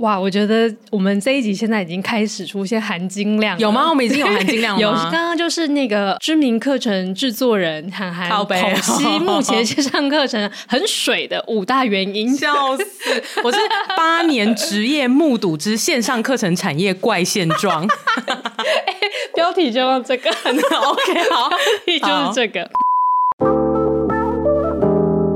[0.00, 3.88] 哇，我觉得我们这一集现在已经开始出现含金量，有吗？
[3.90, 5.04] 我们已经有 含金量了吗？
[5.04, 13.22] 有，刚刚就是那个知名课程制作人涵涵剖析目前线上课程很水的五大原因，笑死！
[13.44, 13.58] 我是
[13.94, 18.94] 八年职业目睹之线上课程产业怪现状，欸、
[19.36, 21.50] 标题就用这个， OK，好，
[21.86, 22.70] 就是这个。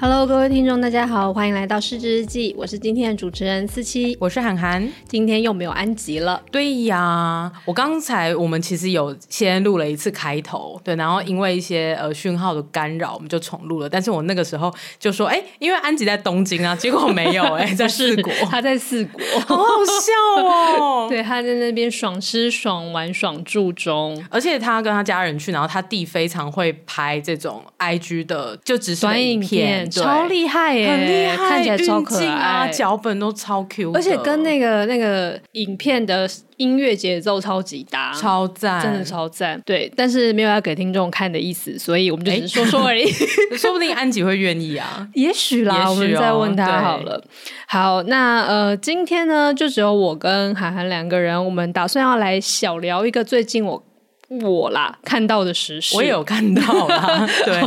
[0.00, 2.54] Hello，各位听众，大家好，欢迎来到失职日记。
[2.56, 4.88] 我是今天的主持人思七，我是涵涵。
[5.08, 6.40] 今天又没有安吉了。
[6.52, 13.88] 对呀，我刚才我们其实有先录了一次开头，对，然后因为一些呃讯号的干扰，我们就重录了。
[13.88, 21.06] 但是我那个时候就说，哎，因为安吉在东京啊， 结果没有，哎， 在四国，他在四国，好好笑哦。
[21.10, 29.87] 对，他在那边爽吃爽玩爽住中，而且他跟他家人去，然后他弟非常会拍这种 IG 的就只是短影片。
[29.90, 39.60] 超厉害耶，很厉害，看起来超可爱啊，脚本都超 Q，而且跟那个那个影片的音乐节奏超级搭，超赞，真的超赞。
[39.64, 43.04] 对，但是没有要给听众看的意思，所以我们就只是说说而已。
[43.04, 47.22] 欸、 说不定安吉会愿意啊，也许啦，哦、我们再问他好了。
[47.66, 53.82] 好，那呃，今天呢，就只有我跟涵涵两个人，我们打算要来小聊一个最近我。
[54.28, 57.26] 我啦，看到的时事，我有看到啦。
[57.46, 57.60] 对，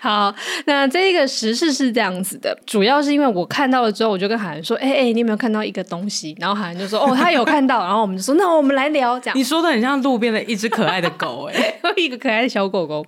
[0.00, 13.04] 好，那这个时事是这样子的，主要是因为我看到了之后，我就跟海涵说：“哎、欸、哎、欸，你有没有看到一个东西？”然后海涵就说：“哦，他有看到。”然后我们就说：“那我们来聊。”这样， 你说的很像路边的一只可爱的狗、欸，哎， 一个可爱的小狗狗。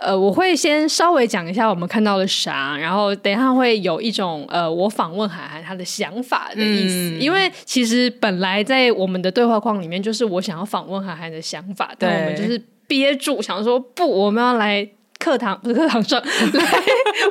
[0.00, 14.88] 呃，我会先稍微讲一下我们看到了啥，然后等一下会有一种呃，我访问海涵他的想法的意思、嗯，因为其实本来在我们的对话框里面，就是我想要访问海涵的想法，对，但我们就是憋住，想说不，我们要来
[15.18, 16.30] 课堂，不 是课堂上 来，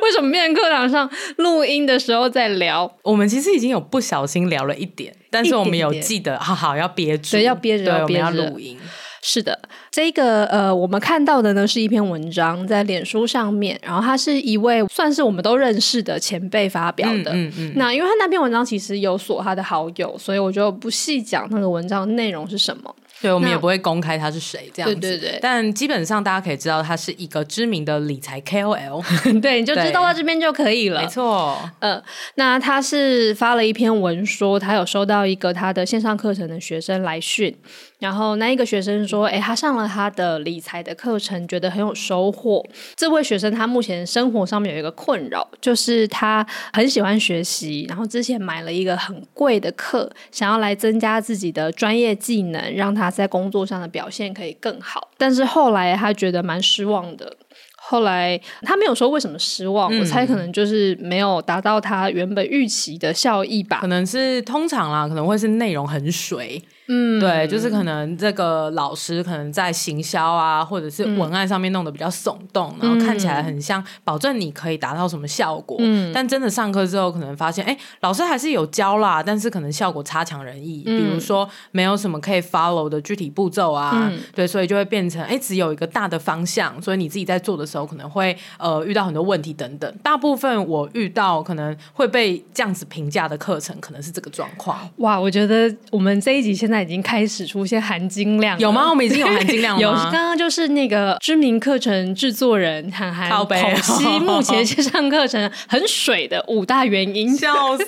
[0.01, 2.91] 为什么变成课堂上录音的时候再聊？
[3.03, 8.77] 我们其实已经有不小心聊了一点，但是我们有记得，好好要憋住，对，要憋着，要憋着录音。
[9.19, 9.59] 是的，
[9.91, 17.31] 这个呃，我们看到的呢是一篇文章在脸书上面，然后他是一位算是我们都认识的前辈发表的。
[17.33, 17.73] 嗯嗯，嗯。
[17.75, 22.95] 那因为他那篇文章其实有锁他的好友，所以我就不细讲那个文章的内容是什么。
[23.21, 24.99] 对，我们也不会公开他是谁这样子。
[24.99, 25.39] 对对对。
[25.41, 29.03] 但基本上大家可以知道他是一个知名的理财 KOL。
[29.41, 31.01] 对，你就知道到这边就可以了。
[31.01, 31.57] 没错。
[31.79, 32.01] 呃，
[32.35, 37.55] 那他是发了一篇文说，他有收到一个他的线上课程的学生来讯。
[37.99, 42.63] 然后那一个学生说：“诶，他上了他的理财的课程，觉得很有收获。
[42.95, 55.09] 这位学生他目前生活上面有一个困扰，就是他很喜欢学习，然后之前买了一个很贵的课，想要来增加自己的专业技能，让他在工作上的表现可以更好。
[55.17, 57.35] 但是后来他觉得蛮失望的。
[57.79, 63.79] 后来他没有说为什么失望，我猜可能就是没有达到他原本预期的效益吧。
[63.81, 75.77] 可能是通常啦，可能会是内容很水。”嗯，对，就是可能这个老师可能在行销啊，或者是文案上面弄得比较耸动，嗯，然后看起来很像保证你可以达到什么效果。
[75.81, 80.83] 嗯，但真的上课之后，可能发现，哎，老师还是有教啦，但是可能效果差强人意。
[80.85, 89.93] 嗯，比如说没有什么可以 follow 的具体步骤啊，嗯，对，所以就会变成，哎，只有一个大的方向，所以你自己在做的时候可能会呃遇到很多问题等等。
[90.01, 94.89] 大部分我遇到可能会被这样子评价的课程，可能是这个状况。
[94.97, 96.76] 哇，我觉得我们这一集现在。
[96.81, 98.89] 已经开始出现含金量，有吗？
[98.89, 99.81] 我们已经有含金量了。
[99.83, 107.85] 有，刚刚就是那个知名课程制作人涵涵剖析目前线上课程很水的五大原因，笑死！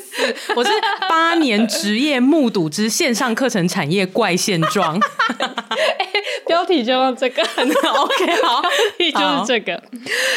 [0.55, 0.69] 我是
[1.09, 4.99] 八年职业目睹之线上课程产业怪现状。
[4.99, 6.07] 欸，
[6.47, 8.61] 标题就用这个， OK，好，
[8.99, 9.81] 就是这个。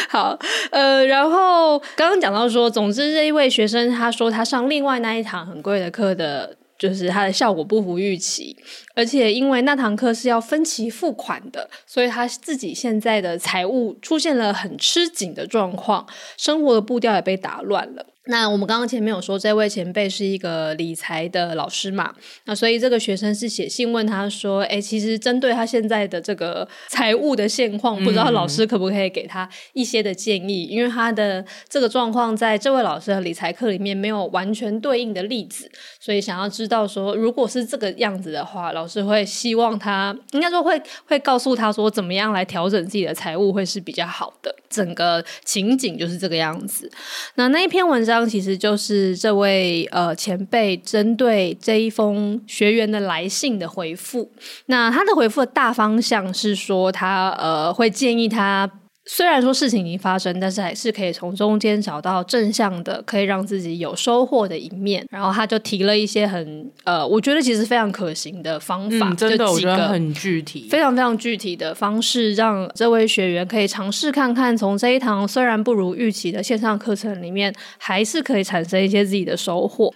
[0.09, 0.37] 好，
[0.71, 6.55] 呃，然后刚刚讲到说，总之这一位学生他说他上另外那一堂很贵的课的。
[6.83, 8.53] 就是它的效果不符预期，
[8.93, 16.05] 而且因为那堂课是要分期付款的，所以他自己现在的财务出现了很吃紧的状况，
[16.37, 18.05] 生活的步调也被打乱了。
[18.27, 22.13] 那我们刚刚前面有说，这位前辈是一个理财的老师嘛？
[22.45, 30.69] 那所以这个学生是写信问他说：“哎，其实针对他现在的这个财务的现况，不知道老师可不可以给他一些的建议？
[30.69, 44.55] 嗯、因为他的这个状况，在这位老师的理财课里面没有完全对应的例子，所以想要知道说，如果是这个样子的话，老师会希望他，应该说会会告诉他说，怎么样来调整自己的财务会是比较好的。
[44.69, 46.89] 整个情景就是这个样子。
[47.35, 48.12] 那那一篇文章。
[48.13, 54.31] 当其实就是这位呃前辈针对这一封学员的来信的回复。
[54.67, 58.69] 那他的回复的大方向是说，他呃会建议他。
[59.05, 65.05] 虽然说事情已经发生，但是还是可以从中间找到正向的，可以让自己有收获的一面。
[65.09, 79.93] 然后他就提了一些很呃，我觉得其实非常可行的方法，嗯、真的就几个我觉得很具体，非常非常具体的方式，让这位学员可以尝试看看，从这一堂虽然不如预期的线上课程里面，还是可以产生一些自己的收获。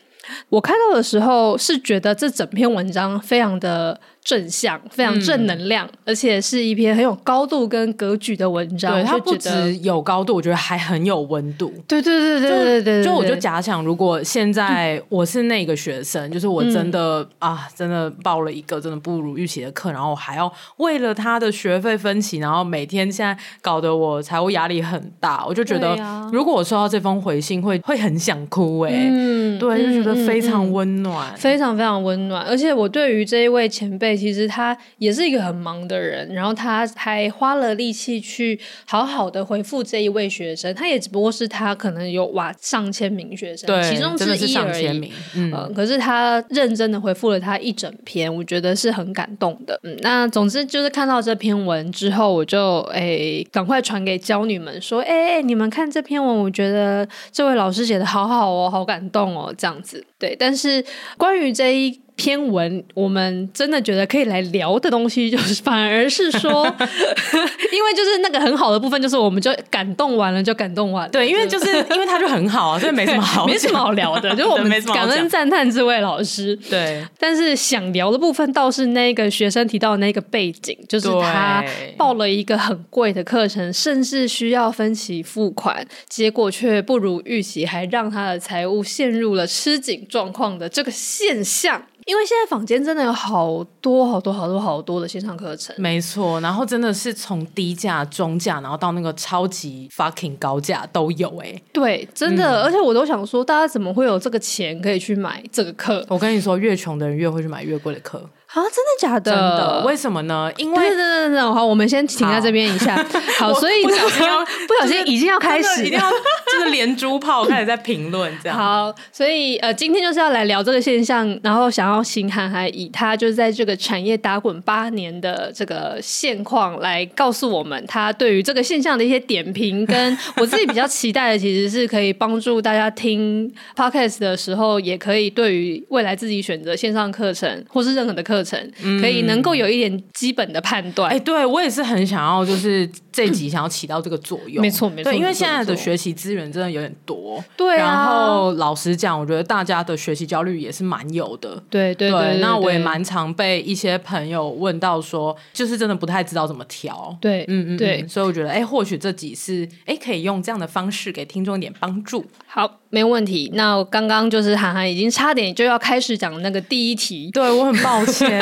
[0.49, 3.97] 我看到的时候是觉得这整篇文章非常的。
[4.27, 8.91] 正向，非常正能量，嗯，而且是一篇很有高度跟格局的文章。
[8.91, 11.71] 对，它不只有高度，我觉得还很有温度。
[11.87, 25.95] 对对对对对对，就我就假想，如果现在我是那个学生，嗯、就是我真的、嗯、啊，真的报了一个真的不如预期的课，然后我还要为了他的学费分期，然后每天现在搞得我财务压力很大，我就觉得，
[26.33, 29.07] 如果我收到这封回信，会会很想哭哎、欸。
[29.09, 32.45] 嗯，对，就觉得非常温暖，嗯、非常非常温暖。
[32.45, 34.16] 而且我对于这一位前辈。
[34.17, 40.73] 其实他也是一个很忙的人，然后他还花了力气去好好的回复这一位学生。
[40.73, 45.11] 他也只不过是他可能有哇上千名学生，对，其中之一而已。
[45.35, 49.79] 嗯、呃，可是他认真的回复了他一整篇，我觉得是很感动的。
[49.83, 60.05] 嗯，那总之就是看到这篇文之后，我就哎赶快传给教女们说，哎哎，你们看这篇文，我觉得这位老师写的好好哦，好感动哦，这样子。
[60.17, 60.83] 对，但是
[61.17, 61.99] 关于这一。
[62.17, 66.65] 篇文，我们真的觉得可以来聊的东西， 就是反而是说，
[67.71, 77.05] 因为就是那个很好的部分，就是我们就感动完了就感动完了，对，因为就是因为他就很好啊， 所以没什么好没什么好聊的，就是我们感恩赞叹这位老师，对。
[77.19, 81.63] 但是想聊的部分倒是那个学生提到的那个背景，就是他
[81.95, 91.83] 报了一个很贵的课程，甚至需要分期付款，结果却不如预期，还让他的财务陷入了吃紧状况的这个现象。
[92.07, 106.05] 因为现在坊间真的有好多好多好多好多的线上课程，没错，然后真的是从低价、中价，然后到那个超级 fucking 高价都有哎、欸，对，真的、嗯，而且我都想说，大家怎么会有这个钱可以去买这个课？
[106.07, 108.23] 我跟你说，越穷的人越会去买越贵的课。
[108.53, 109.31] 啊，真的假的？
[109.31, 109.83] 真的？
[109.85, 110.51] 为什么呢？
[110.57, 110.77] 因为……
[110.77, 112.95] 等等等等，好，我们先停在这边一下。
[113.37, 118.57] 好，所以不小心要 不小心已经要开始，一定要就是连珠炮开始在评论这样。
[118.57, 129.85] 好，所以呃，今天就是要来聊这个现象，然后想要请函函以他就是在这个产业打滚八年的这个现况来告诉我们，他对于这个现象的一些点评。
[129.85, 138.36] 跟我自己比较期待的，其实是可以帮助大家听 podcast 的时候，也可以对于未来自己选择线上课程或是任何的课程。
[138.37, 141.11] 课程可以能够有一点基本的判断。
[141.11, 144.61] 哎、对我也是很想要，就是这集想要起到这个作用。
[144.61, 147.43] 没错，没错，因为现在的学习资源真的有点多。
[147.55, 151.61] 对、啊，然后老实讲，我觉得大家的学习焦虑也是蛮有的。
[151.69, 157.17] 对对对，对，对，那我也蛮常被一些朋友问到说，就是真的不太知道怎么调。
[157.19, 162.23] 对，嗯嗯，对，所以我觉得，哎、欸，或许这集是哎、欸，可以用这样的方式给听众一点帮助。
[162.57, 162.79] 好。
[162.89, 163.51] 没问题。
[163.53, 168.41] 那刚刚就是涵涵已经差点就要开始讲那个第一题，对，我很抱歉，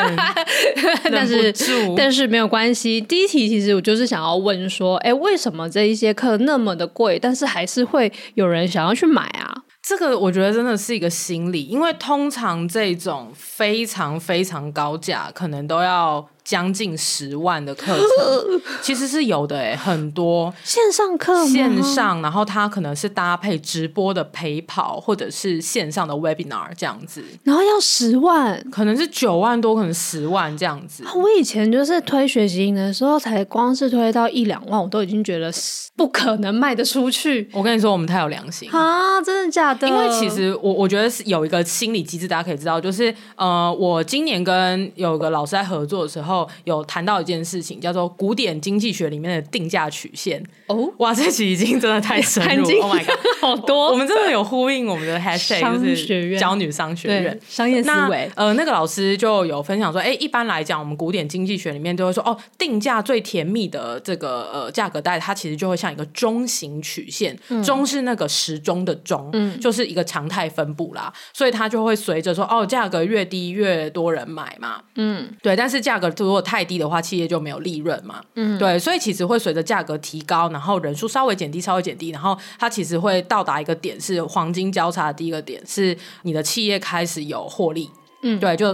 [1.10, 1.52] 但是
[1.96, 3.00] 但是没有关系。
[3.00, 9.52] 第一题其实我就是想要问说，哎，为什么这一些课那么的贵，但是还是会有人想要去买啊？
[9.82, 16.26] 这个我觉得真的是一个心理，因为通常这种非常非常高价，可能都要。
[16.46, 31.02] 将近十万的课程 其实是有的哎、欸，很多线上课线上，然后它可能是搭配直播的陪跑，或者是线上的 webinar 这样子，然后要十万，可能是九万多，可能十万这样子。
[31.16, 35.52] 我以前就是推学习营的时候，才光是推到一两万，我都已经觉得
[35.96, 37.50] 不可能卖得出去。
[37.52, 39.20] 我跟你说，我们太有良心啊！
[39.20, 39.88] 真的假的？
[39.88, 46.35] 因为其实我我觉得是有一个心理机制，大家可以知道，就是呃，我今年跟有个老师在合作的时候。
[46.36, 50.42] 候有谈到一件事情，叫做古典经济学里面的定价曲线。
[50.66, 57.40] 哦，哇，这期已经真的太深入， Oh my god， 好多，我们真的有呼应我们的 hashtag，就是教女商学院。
[57.48, 58.30] 商业思维。
[58.34, 80.48] 呃，那个老师就有分享说，哎，一般来讲，我们古典经济学里面都会说，哦，定价最甜蜜的这个呃价格带，它其实就会像一个钟型曲线，钟、嗯、是那个时钟的钟，嗯，就是一个常态分布啦，所以它就会随着说，哦，价格越低越多人买嘛，嗯，对，但是价格如果太低的话，企业就没有利润嘛，嗯，对，所以其实会随着价格提高。
[80.50, 87.88] 然后人数稍微减低，稍微减低，然后它其实会到达一个点，是黄金交叉的第一个点，是你的企业开始有获利。
[88.22, 88.68] 嗯，对，就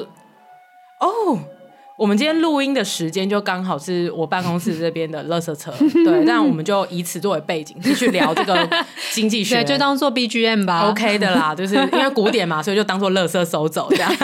[1.00, 1.38] 哦，
[1.98, 5.70] 我们今天录音的时间就刚好是我办公室这边的垃圾车，
[6.04, 8.68] 对，那我们就以此作为背景继续聊这个
[9.12, 14.10] 经济学，对，就当做 BGM 吧，OK 的啦，就是因为古典嘛，所以就当做垃圾收走这样。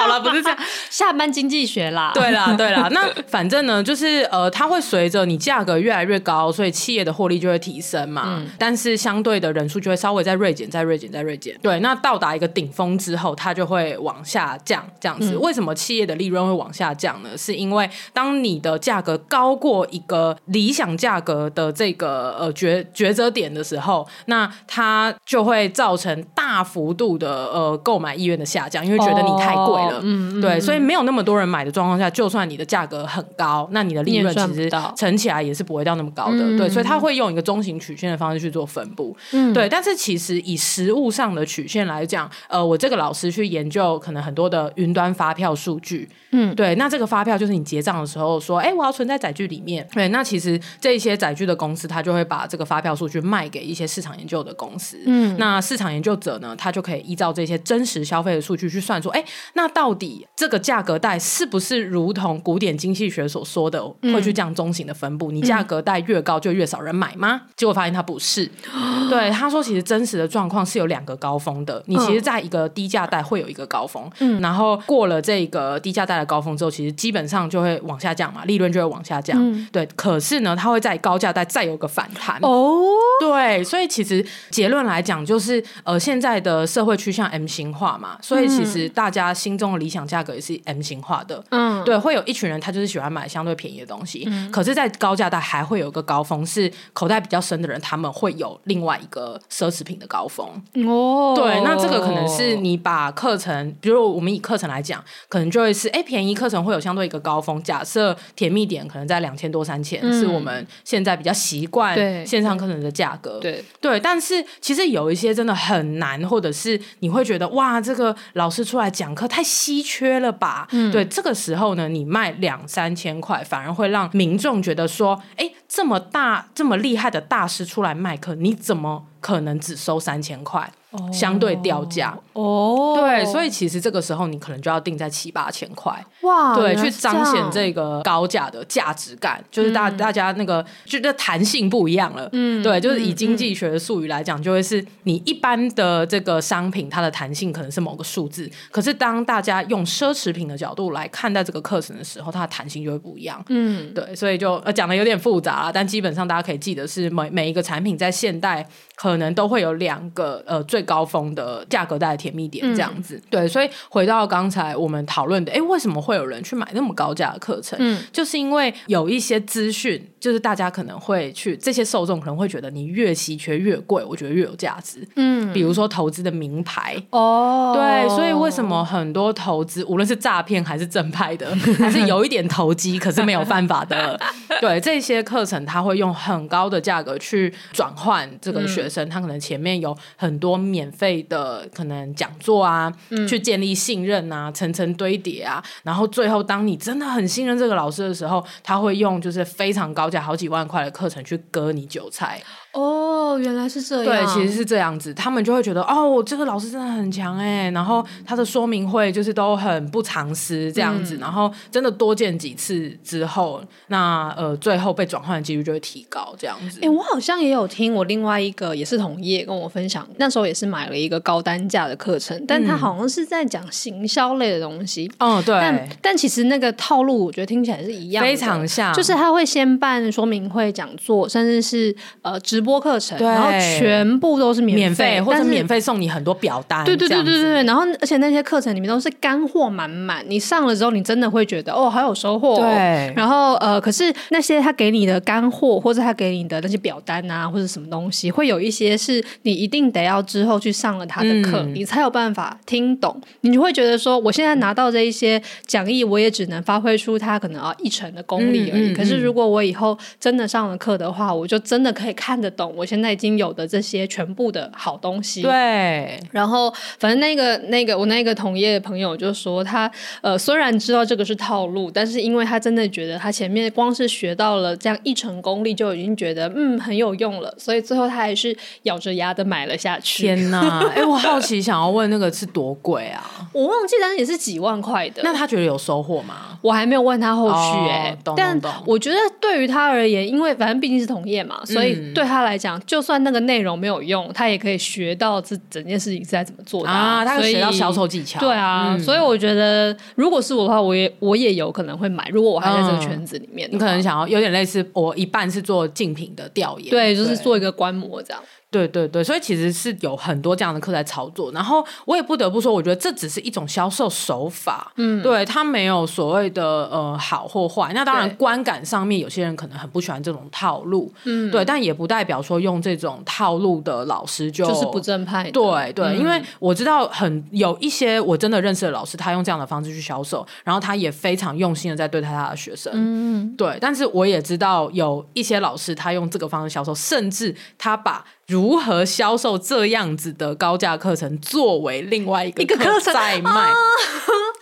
[0.00, 2.12] 好了，不是这样， 下班经济学啦。
[2.14, 2.88] 对啦，对啦。
[2.90, 8.24] 那反正呢，就是呃，它会随着你价格越来越高，所以企业的获利就会提升嘛。
[8.26, 8.46] 嗯。
[8.58, 11.58] 但是相对的人数就会稍微再锐减，再锐减，再锐减。
[11.62, 15.32] 对，那到达一个顶峰之后，它就会往下降，这样子。
[15.34, 15.40] 嗯。
[15.40, 17.36] 为什么企业的利润会往下降呢？
[17.36, 29.89] 是因为当你的价格高过一个理想价格的这个呃抉抉择点的时候，那它就会造成大幅度的呃购买意愿的下降，因为觉得你太贵了。
[29.92, 30.00] 哦。
[30.02, 36.38] 嗯，对，所以没有那么多人买的状况下，就算你的价格很高，那你的利润其实乘起来也是不会到那么高的。
[36.38, 39.16] 嗯、对，所以他会用一个中型曲线的方式去做分布。
[39.32, 39.68] 嗯，对。
[39.68, 46.08] 但是其实以实物上的曲线来讲，呃，我这个老师去研究可能很多的云端发票数据。
[46.32, 46.74] 嗯，对。
[46.76, 49.86] 那这个发票就是你结账的时候说，哎，我要存在载具里面。
[49.92, 54.98] 对，那其实这些载具的公司，他就会把这个发票数据卖给一些市场研究的公司。
[55.06, 63.82] 嗯，那市场研究者呢，他就可以依照这些真实消费的数据去算出，哎，那到底这个价格带是不是如同古典经济学所说的，
[64.12, 65.32] 会去这样中型的分布？
[65.32, 67.40] 嗯、你价格带越高，就越少人买吗？
[67.56, 68.44] 结果发现它不是。
[69.08, 71.82] 对，他说，其实真实的状况是有两个高峰的。
[71.86, 79.38] 你其实在一个低价带会有一个高峰，嗯，然后过了这个低价带的高峰之后，其实基本上就会往下降嘛，利润就会往下降。
[79.40, 82.38] 嗯、对，可是呢，它会在高价带再有个反弹。
[82.42, 82.82] 哦，
[83.18, 91.44] 对，所以其实结论来讲，就是呃，现在的社会趋向 M 型化嘛，所以其实大家心这种理想价格也是 M 型化的。
[91.84, 100.46] 对，会有一群人他就是喜欢买相对便宜的东西，嗯、可是，在高价带还会有一个高峰，是口袋比较深的人，他们会有另外一个奢侈品的高峰。
[100.86, 107.62] 哦，对，那这个可能是你把课程，比如我们以课程来讲，可能就会是，哎，便宜课程会有相对一个高峰。
[107.62, 111.96] 假设甜蜜点可能在两千多三千，嗯，是我们现在比较习惯
[112.26, 113.38] 线上课程的价格。
[113.38, 120.66] 对对，但是其实有一些真的很难，或者是你会觉得哇，这个老师出来讲课太稀缺了吧？
[120.72, 130.70] 嗯，对，这个时候呢，你卖两三千块，反而会让民众觉得说，哎，这么大、这么厉害的大师出来卖课，你怎么可能只收三千块？
[131.12, 132.18] 相对掉价。
[132.32, 136.04] 哦，对，所以其实这个时候你可能就要定在七八千块。
[136.22, 158.66] 哇，对，去彰显这个高价的价值感，就是大大家那个就这弹性不一样了，嗯，对，就是以经济学的术语来讲，就会是你一般的这个商品，它的弹性可能是某个数字，可是当大家用奢侈品的角度来看待这个课程的时候，它的弹性就会不一样，嗯，对，所以就呃讲的有点复杂了，但基本上大家可以记得是每每一个产品在现代
[159.00, 160.84] 可能都会有两个呃最。
[160.90, 167.78] 高峰的价格带的甜蜜点这样子，嗯、对，所以回到刚才我们讨论的，哎，为什么会有人去买那么高价的课程？
[167.80, 175.06] 嗯，就是因为有一些资讯，就是大家可能会去，这些受众可能会觉得你越稀缺越贵，我觉得越有价值。
[175.14, 184.18] 嗯，比如说投资的名牌哦，对，所以为什么很多投资，无论是诈骗还是正派的， 还是有一点投机可是没有办法的，
[184.60, 190.60] 对这些课程，他会用很高的价格去转换这个学他可能前面有很多。
[190.70, 202.40] 免费的可能讲座啊，嗯、去建立信任啊，层层堆叠啊，然后最后当你真的很信任这个老师的时候，他会用就是非常高价好几万块的课程去割你韭菜。
[202.72, 204.04] 哦，原来是这样。
[204.04, 216.80] 对，其实是这样子，他们就会觉得哦，这个老师真的很强哎，然后他的说明会就是都很不藏私这样子，嗯、然后真的多见几次之后，那呃最后被转换的几率就会提高这样子。
[216.82, 225.10] 哎，我好像也有听我另外一个也是同业跟我分享，那时候也是买了一个高单价的课程，但他好像是在讲行销类的东西。
[225.18, 225.54] 哦，对。
[225.54, 235.80] 但但其实那个套路我觉得听起来是一样的，非常像，就是他会先办说明会、讲座，甚至是呃直播课程，对然后全部都是免免费或者免费。
[235.80, 242.60] 送你很多表单，对对对对对然后而且那些课程里面都是干货满满，你上了之后，你真的会觉得哦，好有收获、哦。
[242.60, 253.18] 对然后呃，可是那些他给你的干货，或者他给你的那些表单啊，或者什么东西，会有一些是你一定得要之后去上了他的课，嗯、你才有办法听懂。
[253.40, 258.90] 你就会觉得说，我现在拿到这一些讲义，我也只能发挥出他可能啊一成的功力而已。
[258.90, 265.42] 嗯嗯嗯、可是如果我以后真的上了课的话，我就真的可以看得懂我现在已经有的这些全部的好东西。
[265.42, 266.20] 对。
[266.30, 280.22] 然后，反正那个那个我那个同业的朋友就说他，他呃虽然知道这个是套路，但是因为他真的觉得他前面光是学到了这样一成功力，就已经觉得嗯很有用了，所以最后他还是咬着牙的买了下去。
[280.22, 280.80] 天哪！
[280.94, 283.48] 哎， 我好奇想要问那个是多贵啊？
[283.52, 285.22] 我忘记，但是也是几万块的。
[285.22, 286.58] 那他觉得有收获吗？
[286.62, 298.40] 我还没有问他后续哎、欸，哦、但我觉得对于他而言，因为反正毕竟是同业嘛，所以对他来讲，嗯、就算那个内容没有用，他也可以学到这整件事情是在怎么做的啊，他可以学到销售技巧。
[298.40, 302.28] 对啊，嗯、所以我觉得，如果是我的话，我也我也有可能会买。
[302.30, 308.42] 如果我还在这个圈子里面、嗯，你可能想要有点类似，我一半是做竞品的调研，对，就是做一个观摩这样。
[308.70, 317.92] 对对对，所以其实是有很多这样的课在操作，然后我也不得不说，我觉得这只是一种销售手法，嗯，对，它没有所谓的呃好或坏。
[317.92, 325.50] 那当然观感上面，有些人可能很不喜欢这种套路，嗯，对，但也不代表说用这种套路的老师就就是不正派。
[325.50, 333.76] 对对，嗯、因为我知道很有一些我真的认识的老师，他用这样的方式去销售，然后他也非常用心的在对待他的学生，嗯，对。
[333.80, 343.14] 但是我也知道有一些老师，他用这个方式销售，甚至他把如何销售这样子的高价课程作为另外一个课程？
[343.14, 343.74] 在卖，啊、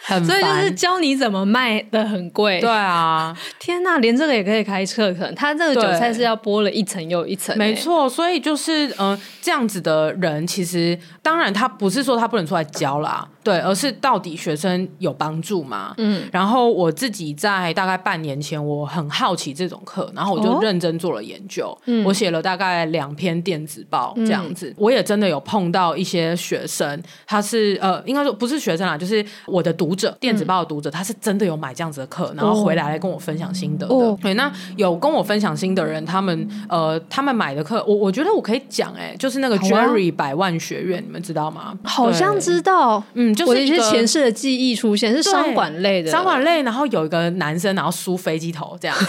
[0.04, 2.60] 很，所以就是教你怎么卖的很贵。
[2.60, 7.56] 对啊， 天哪，连这个也可以开课程，他这个韭菜是要剥了一层又一层。
[7.56, 15.94] 没错，所以就是呃这样子的人，其实当然他不是说他不能出来教啦，对，而是到底学生有帮助吗？
[15.98, 33.94] 嗯，然后我自己在大概半年前，我很好奇这种课，然后我就认真做了研究，嗯、我写了大概两篇电子报这样子，嗯、我也真的有碰到一些学生，他是呃，应该说不是学生啦，就是我的读者，电子报的读者，嗯、他是真的有买这样子的课，然后回来来跟我分享心得的。
[33.94, 41.78] 哦、对，那有跟我分享心得的人，他们呃，他们买的课，我我觉得我可以讲，哎，就是那个 Jerry 百万学院，啊、你们知道吗？
[41.84, 48.96] 好像知道，嗯，就是我一些前世的记忆出现，是商管类的，商管类，然后有一个男生，然后梳飞机头这样。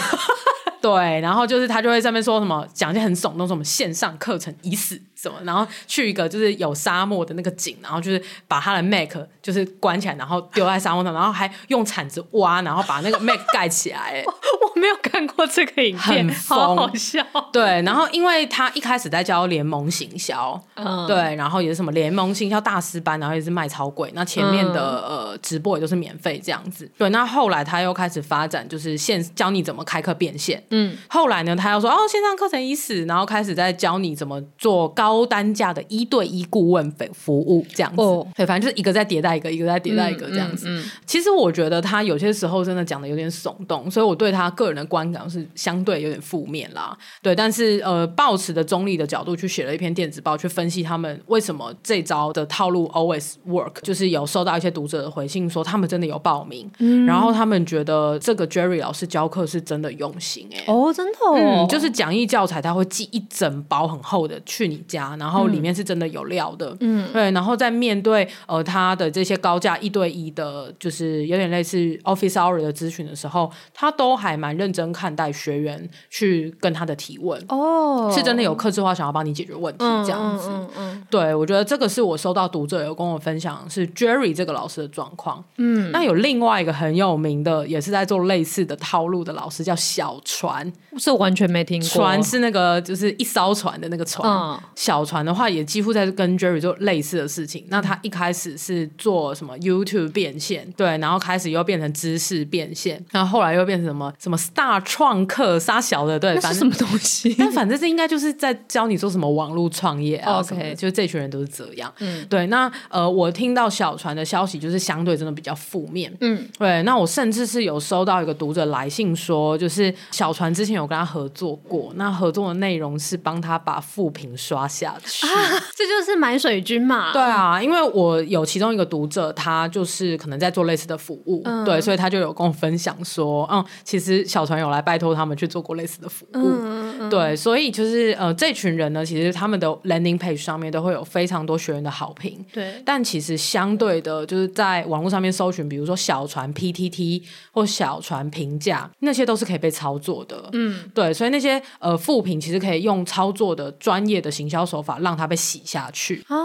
[0.80, 14.22] 对，然后就是他就会上面说什么，讲一些很耸动，什么线上课程已死什么，然后去一个就是有沙漠的那个井，然后就是把他的 Mac 就是关起来，然后丢在沙漠上，然后还用铲子挖，然后把那个 Mac 盖起来。
[14.26, 14.32] 我，
[14.68, 17.24] 我没有看过这个影片，好好笑。
[17.52, 26.90] 对，然后因为他一开始在教联盟行销，嗯，对，然后也是什么联盟行销大师班，然后也是卖超贵，那前面的、嗯、呃直播也都是免费这样子。
[26.96, 30.62] 对，那后来他又开始发展，就是现教你怎么开课变现。
[30.70, 38.02] 嗯，后来呢，他又说哦，线上课程已死，然后开始在教你怎么做高单价的一对一顾问服服务这样子。
[38.02, 40.68] 哦，对，反正就是一个在迭代一个，一个在迭代一个这样子。
[40.68, 46.96] 嗯，嗯嗯，其实我觉得他有些时候真的讲的有点耸动，所以我对他个人的观感是相对有点负面啦。
[47.22, 60.72] 对，但是呃，抱持的中立的角度去写了一篇电子报，去分析他们为什么这招的套路 always work，就是有收到一些读者的回信说他们真的有报名，嗯，然后他们觉得这个 Jerry 老师教课是真的用心哎、欸。
[60.72, 81.06] 哦，真的、哦，嗯，就是讲义教材他会寄一整包很厚的去你家，然后里面是真的有料的，嗯，对，然后在面对呃他的这些高价一对一的，就是有点类似 office hour 的咨询的时候，他都还蛮认真看待学员去跟他的提问，哦，是真的有客制化想要帮你解决问题这样子，嗯嗯，嗯嗯。
[81.10, 97.64] 对，我觉得这个是我收到读者有跟我分享是 Jerry 这个老师的状况，嗯，那有另外一个很有名的也是在做类似的套路的老师叫小船，是完全没听过，船是那个就是一艘船的那个船，嗯、小船的话也几乎在跟 Jerry 做类似的事情。
[97.68, 107.32] 那他一开始是做什么 YouTube 变现，对，然后开始又变成知识变现，然后后来又变成什么什么 Star 创客杀小的，对，反正什么东西？
[107.38, 112.48] 但反正这应该就是在教你做什么网络创业啊，OK，就是这群人都是这样，嗯，对。
[112.48, 116.82] 那呃，我听到小船的消息就是相对真的比较负面，嗯，对。
[116.82, 125.32] 那我甚至是有收到一个读者来信说，就是小船之前有跟他合作过，那合作的内容是帮他把副评刷下去，啊，
[125.74, 127.12] 这就是买水军嘛。
[127.12, 142.44] 对啊，因为我有其中一个读者，他就是可能在做类似的服务，嗯、对，所以他就有跟我分享说，嗯，其实小船有来拜托他们去做过类似的服务，嗯、嗯，对，所以就是呃，这群人呢，其实他们的 landing page 上面都会有非常多学员的好评。
[142.52, 150.50] 对，但其实相对的，就是在网络上面搜寻，比如说小船 PTT 或小船评价，那些都是可以被操作的。
[150.52, 156.22] 嗯，对，所以那些呃负评其实可以用操作的专业的行销手法让它被洗下去。
[156.28, 156.36] 啊，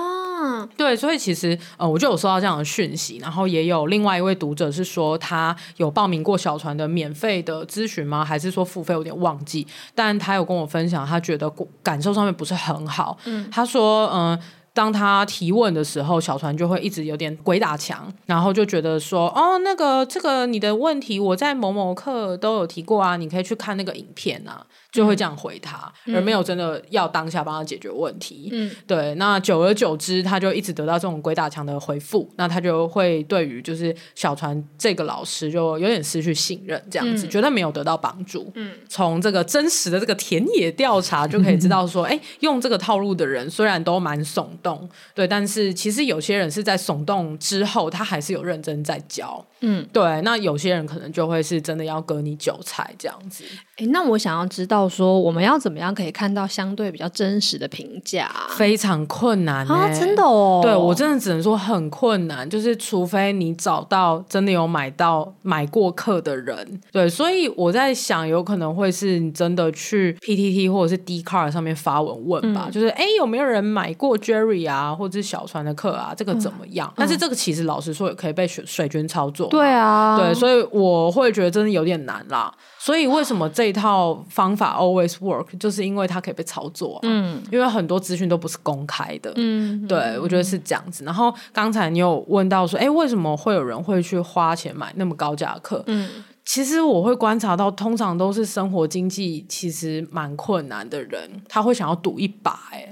[0.76, 8.26] 对，所以其实呃，我就有收到这样的讯息，然后也有另外一位读者是说他有报名过小船的免费的咨询吗？
[8.26, 8.94] 还是说付费？
[8.94, 11.52] 有点忘记，但他有跟我分享，他觉得
[11.84, 13.18] 感受上面不是很好。
[13.26, 14.40] 嗯，他说，嗯、呃。
[14.76, 28.50] 当他提问的时候，小船就会一直有点鬼打墙，然后就觉得说，哦，那个这个你的问题，我在某某课都有提过啊，你可以去看那个影片啊，就会这样回他，嗯、而没有真的要当下帮他解决问题。
[28.54, 38.50] 嗯，对，那久而久之，他就一直得到这种鬼打墙的回复，那他就会对于就是小船这个老师就有点失去信任，这样子，嗯、觉得没有得到帮助。
[38.56, 53.44] 嗯，从这个真实的这个田野调查就可以知道说，哎、嗯，用这个套路的人虽然都蛮耸动，对，但是其实有些人是在耸动之后，他还是有认真在教，嗯，对，那有些人可能就会是真的要割你韭菜这样子。
[53.78, 58.30] 哎，那我想要知道说，我们要怎么样可以看到相对比较真实的评价？
[58.50, 74.94] 非常困难啊，真的哦，对，我真的只能说很困难，就是除非你找到真的有买到买过课的人，对，所以我在想，有可能会是你真的去 PTT 或者是 Dcard 上面发文问吧，嗯、就是哎，有没有人买过 Jerry 啊？
[74.96, 76.88] 或者是小船的课啊，这个怎么样？
[76.92, 79.48] 嗯、但是这个其实老实说也可以被水水军操作。
[79.50, 82.54] 对啊，对，所以我会觉得真的有点难啦。
[82.86, 87.00] 所以为什么这一套方法 always work，就是因为它可以被操作啊。
[87.02, 89.34] 嗯，因为很多资讯都不是公开的。
[89.38, 91.04] 嗯，对，我觉得是这样子。
[91.04, 95.84] 然后刚才你有问到说，哎，为什么会有人会去花钱买那么高价的课？
[95.88, 96.24] 嗯。
[96.46, 102.70] 其实我会观察到，通常都是生活经济其实蛮困难的人，他会想要赌一把。
[102.72, 102.88] 哎，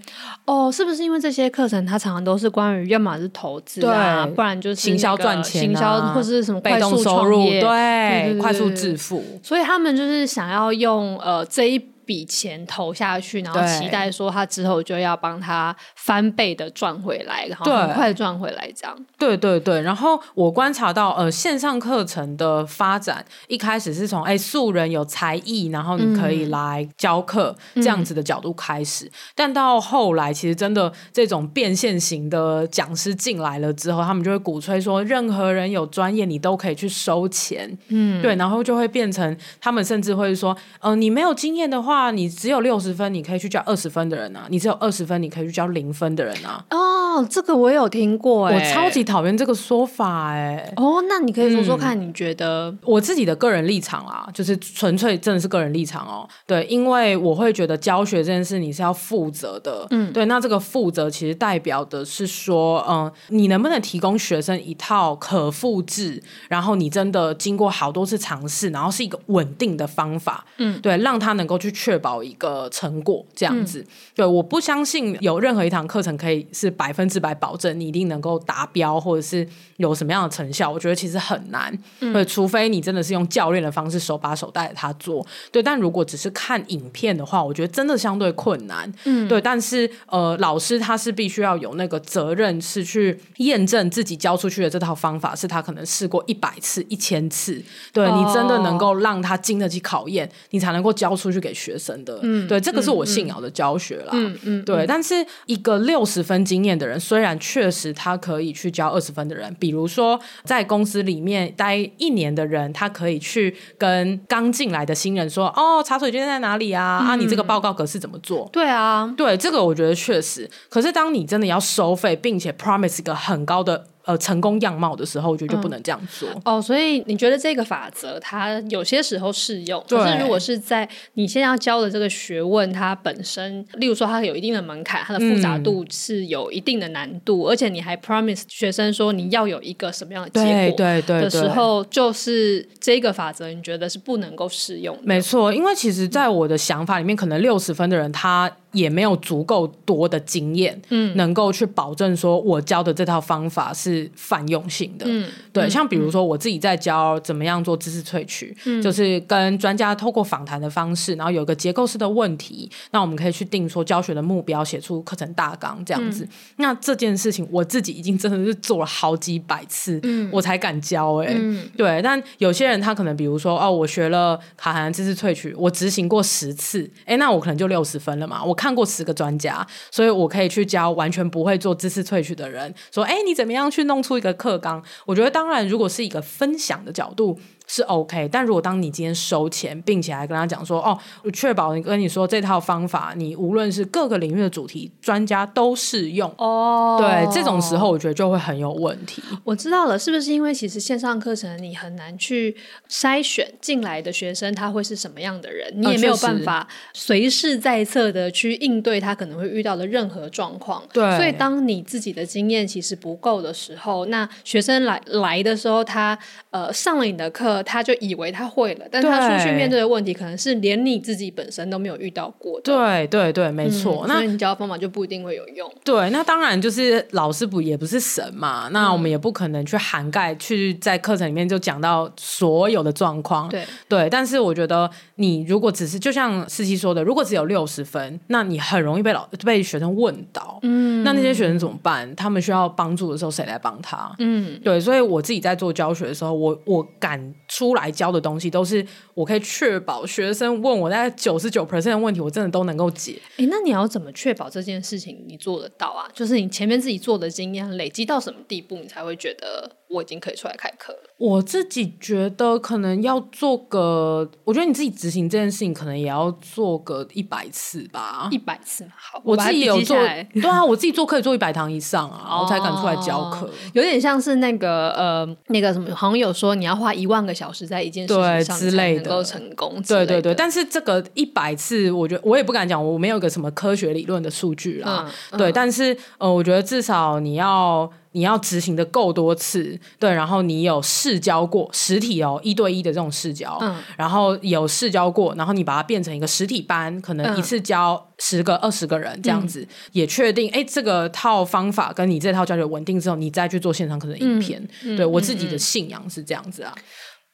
[0.45, 9.23] 哦，是不是因为这些课程，它常常都是关于要么是投资啊，对不然就是行销赚钱、啊，行销或者是什么被动收入，对，对对对，快速致富。
[9.43, 11.92] 所以他们就是想要用呃这一。
[12.05, 18.95] 笔钱投下去，然后期待说他之后就要帮他翻倍的赚回来，然后很快赚回来，这样。
[19.17, 41.92] 对对对，然后我观察到，呃，线上课程的发展一开始是从哎素人有才艺，然后你可以来教课、嗯、这样子的角度开始，嗯、但到后来其实真的这种变现型的讲师进来了之后，他们就会鼓吹说，任何人有专业你都可以去收钱，嗯，对，然后就会变成他们甚至会说，呃，你没有经验的话。
[41.93, 44.47] 话你只有六十分，你可以去教二十分的人啊！
[44.49, 46.65] 你只有二十分，你可以去教零分的人啊！
[46.71, 50.73] 哦，这个我有听过，哎，我超级讨厌这个说法，哎。
[50.77, 56.27] 哦，那你可以说说看，你觉得、嗯、我自己的个人立场啊，就是纯粹真的是个人立场哦。
[56.47, 60.25] 对，因为我会觉得教学这件事你是要负责的，嗯，对。
[60.25, 71.71] 那这个负责其实代表的是说，嗯，你能不能提供学生一套可复制，然后你真的经过好多次尝试，然后是一个稳定的方法，嗯，对，让他能够去。
[71.83, 80.71] 确保一个成果这样子，嗯、对，我不相信有任何一堂课程可以是百分之百保证你一定能够达标，或者是有什么样的成效。
[80.71, 81.69] 我觉得其实很难，
[81.99, 85.61] 对、嗯，除非你真的是用教练的方式手把手带着他做，对。
[85.61, 89.41] 但如果只是看影片的话，我觉得真的相对困难，嗯，对。
[89.41, 101.72] 但是呃，老师他是必须要有那个责任，是去验证自己教出去的这套方法是他可能试过一百次、一千次，对、哦、你真的能够让他经得起考验，你才能够教出去给学生。
[101.73, 104.86] 学生的，嗯，对，这个是我信仰的教学啦，嗯嗯，对。
[104.86, 116.99] 但是一个六十分经验的人，虽然确实他可以去教二十分的人，比如说在公司里面待一年的人，他可以去跟刚进来的新人说：“哦，茶水间在哪里啊？
[117.01, 120.47] 嗯、啊，你这个报告格式怎么做？”对啊，对，这个我觉得确实。
[120.69, 123.88] 可是当你真的要收费，并且 promise 一个很高的。
[124.05, 126.27] 呃，成功样貌的时候，我觉得就不能这样做。
[126.29, 145.01] 嗯、哦，所以你觉得这个法则它有些时候适用，可是如果是在你现在要教的这个学问，它本身，例如说它有一定的门槛，它的复杂度是有一定的难度，嗯、而且你还 promise 学生说你要有一个什么样的结果，对对的时候，就是这个法则，你觉得是不能够适用的。
[145.05, 148.51] 没错，因为其实在我的想法里面，可能六十分的人他。
[148.73, 166.23] 也没有足够多的经验，嗯，能够去保证说我教的这套方法是泛用性的，嗯，对，像比如说我自己在教怎么样做知识萃取，嗯，就是跟专家透过访谈的方式，然后有个结构式的问题，那我们可以去定说教学的目标，写出课程大纲这样子。
[166.23, 172.01] 嗯、那这件事情我自己已经真的是做了好几百次，嗯，我才敢教、欸，哎、嗯，对。
[172.01, 178.57] 但有些人他可能比如说哦，我学了卡涵知识萃取，我执行过十次，哎，那我可能就六十分了嘛，我。
[178.63, 187.38] 看过十个专家，所以我可以去教完全不会做知识萃取的人，说：“哎，你怎么样去弄出一个课纲？”我觉得，当然，如果是一个分享的角度。
[187.65, 196.97] 是 OK，但如果当你今天收钱，并且还跟他讲说，哦，我确保你跟你说这套方法，你无论是各个领域的主题专家都适用哦。
[196.99, 199.23] 对，这种时候我觉得就会很有问题。
[199.43, 202.56] 我知道了，是不是因为其实线上课程你很难去
[202.89, 210.84] 筛选进来的学生他会是什么样的人，你也没有办法随时在侧的去应对他可能会遇到的任何状况。
[210.91, 216.17] 对，所以当你自己的经验其实不够的时候，那学生来来的时候，他
[216.52, 217.52] 呃上了你的课。
[217.61, 222.63] 他就以为他会了，但他出去面对的问题可能是连你自己本身都没有遇到过的。
[222.63, 224.05] 对对对，没错。
[224.05, 225.69] 嗯、那你教的方法就不一定会有用。
[225.83, 233.49] 对，那当然就是老师不也不是神嘛，那我们也不可能去涵盖去在课程里面就讲到所有的状况。
[233.49, 240.59] 对对，但是我觉得你如果只是就像司机说的，如果只有六十分，那你很容易被老被学生问到。
[240.63, 242.15] 嗯，那那些学生怎么办？
[242.15, 244.15] 他们需要帮助的时候，谁来帮他？
[244.19, 244.79] 嗯，对。
[244.79, 247.33] 所以我自己在做教学的时候，我我敢。
[247.47, 253.19] 出来教的东西都是我可以确保学生问我大概九十九 percent 的问题，我真的都能够解。
[253.38, 256.10] 诶，那你要怎么确保这件事情你做得到啊？
[256.13, 259.77] 就是你前面自己做的经验累积到什么地步，你才会觉得？
[259.93, 260.99] 我已经可以出来开课了。
[261.17, 268.27] 我自己觉得可能要做个，我觉得你自己执行这件事情，可能也要做个一百次吧。
[268.32, 269.95] 一百次，好，我自己有做，
[270.34, 273.49] 对啊，我自己做可以做一百堂以上啊，哦、 我才敢出来教课。
[273.73, 279.82] 有点像是那个呃，那个什么，好像有说你要花一万个小时在一件事情上之类的，能够成功。
[279.88, 285.10] 对对对，但是这个一百次，我觉得我也不敢讲，我没有个什么科学理论的数据啦。
[285.32, 287.89] 嗯、对，嗯、但是呃，我觉得至少你要。
[288.13, 306.73] 你要执行的够多次，对，然后你有试教过实体哦，一对一的这种试教，嗯，然后有试教过，然后你把它变成一个实体班，可能一次教十个、二十个人这样子，嗯、也确定，哎，这个套方法跟你这套教学稳定之后，你再去做线上课程影片，嗯、对、嗯、我自己的信仰是这样子啊。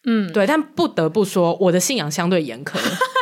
[0.06, 2.78] 嗯，对，但不得不说，我的信仰相对严苛。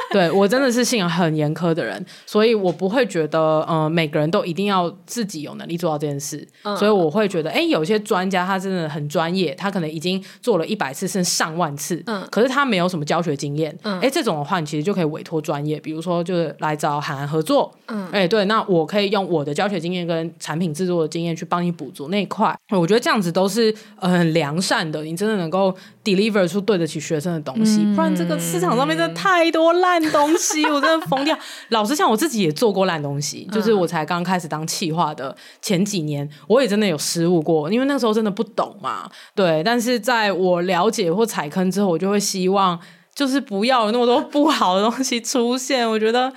[0.12, 6.48] 对，我真的是信仰很严苛的人，所以我不会觉得，呃，每个人都一定要自己有能力做到这件事。
[6.64, 22.58] 嗯、所以我会觉得，哎，有些专家他真的很专业，他可能已经做了一百次甚至上万次，嗯，可是他没有什么教学经验，嗯，哎，这种的话，你其实就可以委托专业，比如说就是来找海涵合作，嗯，哎，对，那我可以用我的教学经验跟产品制作的经验去帮你补足那一块。
[22.70, 26.78] 我觉得这样子都是呃很良善的，你真的能够 deliver 出对。
[26.78, 31.38] 对得起学生的东西，不然这个市场上面真的太多烂东西， 我真的疯掉。
[31.70, 39.10] 老实讲，我自己也做过烂东西，就是我才刚开始当企划的前几年，我也真的有失误过，因为那时候真的不懂嘛。
[39.36, 42.80] 对，但是在我了解或踩坑之后，我就会希望，
[43.14, 45.90] 就是不要有那么多不好的东西出现。
[45.90, 46.32] 我觉得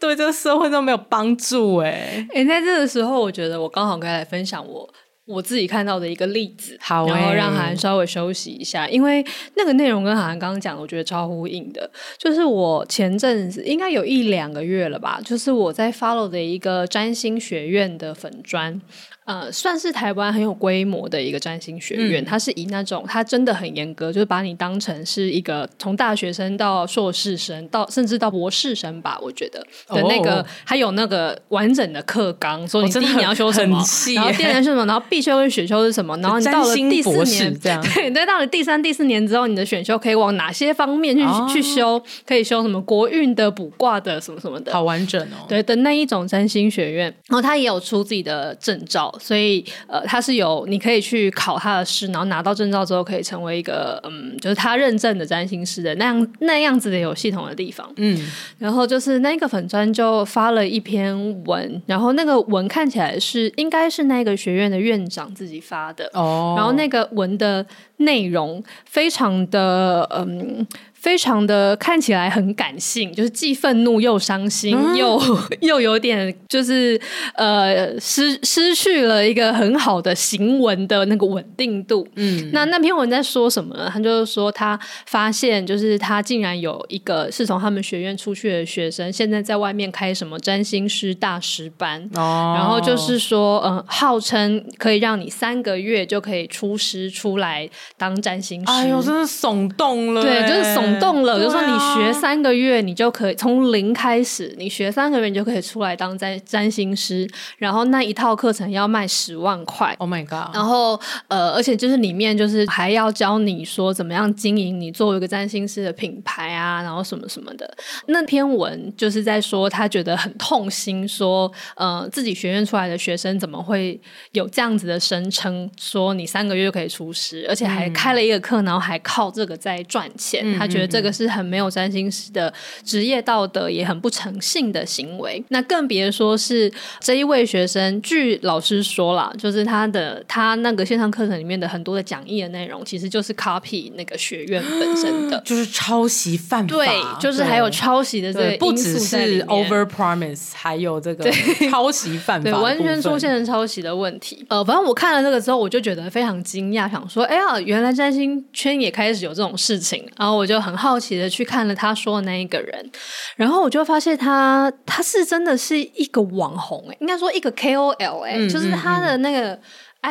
[0.00, 1.76] 对这个社会都没有帮助。
[1.76, 4.88] 哎，哎，在这个时候，我觉得我刚好可以来分享我。
[5.24, 9.24] 我自己看到的一个例子，好欸、然后让涵涵稍微休息一下，因为
[9.56, 11.88] 那个内容跟涵涵刚刚讲的，我觉得超呼应的。
[12.18, 18.80] 就是我前阵子应该有一两个月了吧，就是我在 follow 的一个占星学院的粉专。
[19.24, 33.84] 呃，算是台湾很有规模的一个占星学院，嗯、它是以那种它真的很严格，就是把你当成是一个从大学生到硕士生到甚至到博士生吧，我觉得的那个，还、哦、有那个完整的课纲，说你第一年要修什么，哦、
[34.16, 45.46] 然后第二年修什么，然后必修跟选修是什么，然后你到了第四年，这样对，对，到了第三、第四年之后，你的选修可以往哪些方面去、哦、去修，可以修什么国运的、卜卦的什么什么的，好完整哦。
[45.48, 49.11] 对的那一种占星学院，然后他也有出自己的证照。
[49.20, 57.90] 所以，呃，他是有你可以去考他的试，然后拿到证照之后，可以成为一个嗯，就是他认证的占星师的那样那样子的有系统的地方。
[57.96, 67.64] 嗯，然后就是那个粉砖就发了一篇文，然后那个文看起来是应该是那个学院的院长自己发的哦，然后那个文的
[67.98, 70.66] 内容非常的嗯。
[71.02, 75.20] 非常的看起来很感性，就是既愤怒又伤心，嗯、又
[75.60, 76.98] 又有点就是
[77.34, 82.06] 呃失失去了一个很好的行文的那个稳定度。
[82.14, 83.90] 嗯，那那篇文在说什么呢？
[83.92, 98.70] 他就是说他发现，就是他竟然有一个是从他们学院出去的学生，现在在外面开什么占星师大师班，哦、然后就是说，嗯、呃，号称可以让你三个月就可以出师出来当占星师。
[98.70, 101.34] 哎呦，真是耸动了，对，就是耸动了。
[101.34, 107.28] 啊、就说你学三个月，你就可以从零开始，你学三个月，你就可以出来当占占星师。
[107.58, 110.54] 然后那一套课程要卖十万块，Oh my god！
[110.54, 117.68] 然后呃，而且就是里面就是还要教你说怎么样经营你作为一个占星师的品牌啊，然后什么什么的。
[118.06, 124.00] 那篇文就是在说他觉得很痛心，说呃自己学院出来的学生怎么会
[124.32, 130.42] 有这样子的声称，说你三个月就可以出师，而且还开了一个课，然后还靠这个在赚钱。
[130.44, 132.52] 嗯、他觉得这个是很没有占星师的
[132.84, 135.42] 职业道德，也很不诚信的行为。
[135.48, 146.74] 那更别说是这一位学生，据老师说了，就是他的他那个线上课程里面的很多的讲义的内容，其实就是 copy 那个学院本身的，就是抄袭犯法。
[146.74, 146.88] 对，
[147.20, 151.30] 就是还有抄袭的这个不只是 over promise，还有这个
[151.70, 154.44] 抄袭犯法，对，完全出现了抄袭的问题。
[154.48, 162.90] 呃，反正我看了这个之后，我就觉得非常惊讶，想说，哎呀，原来占星圈也开始有这种事情，然后我就很好奇的去看了他说的那一个人，
[163.36, 169.58] 然后我就发现他他是真的是一个网红哎，应该说一个 KOL 哎，嗯，就是他的那个。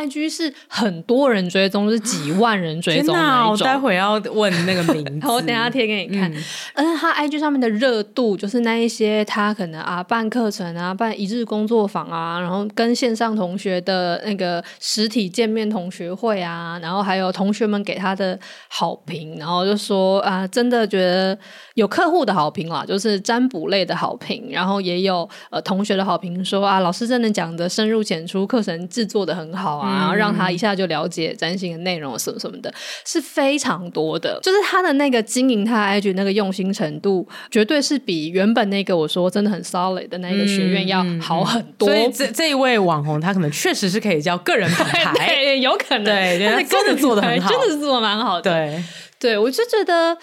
[0.09, 3.51] G 是很多人追踪，是几万人追踪那一种。
[3.51, 6.31] 我待会要问那个名字， 我等下贴给你看。
[6.73, 21.37] 而且他 I G 上面的热度，就是那一些他可能啊办课程啊，办一日工作坊啊，然后跟线上同学的那个实体见面同学会啊，然后还有同学们给他的好评，然后就说啊，真的觉得
[21.73, 29.80] 有客户的好评啦，就是占卜类的好评，然后也有呃同学的好评，说啊，老师真的讲的深入浅出，课程制作的很好。
[29.85, 32.73] 然后让他一下就了解占星的内容什么什么的，
[33.05, 34.39] 是非常多的。
[34.41, 41.87] 就是他的那个经营他的 IG 那个用心程度，绝对是比原本那个我说真的很 solid 的那个学院要好很多。
[41.87, 48.51] 所以这这一位网红，他可能确实是可以叫个人品牌， 对，有可能，对，他真的做的很好，真的是做的蛮好的。
[48.51, 48.83] 对，
[49.19, 50.17] 对我就觉得。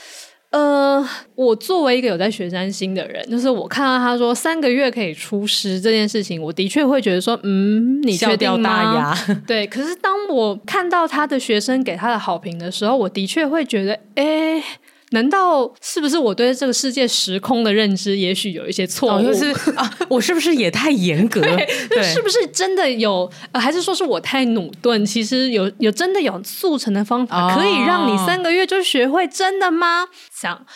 [0.50, 9.14] 呃，我作为一个有在学占星的人，就是我看到他说三个月可以出师这件事情，我的确会觉得说，嗯，你确定吗？
[9.46, 9.66] 对。
[9.66, 14.62] 可是当我看到他的学生给他的好评的时候，我的确会觉得，哎。
[15.10, 19.18] 难道是不是我对这个世界时空的认知也许有一些错误？
[19.18, 21.40] 哦就是啊，我是不是也太严格？
[21.42, 23.30] 对，对是不是真的有？
[23.52, 25.04] 呃，还是说是我太努顿？
[25.06, 29.26] 其实有有真的有速成的方法，可以让你三个月就学会？
[29.28, 30.06] 真的吗？
[30.32, 30.66] 想。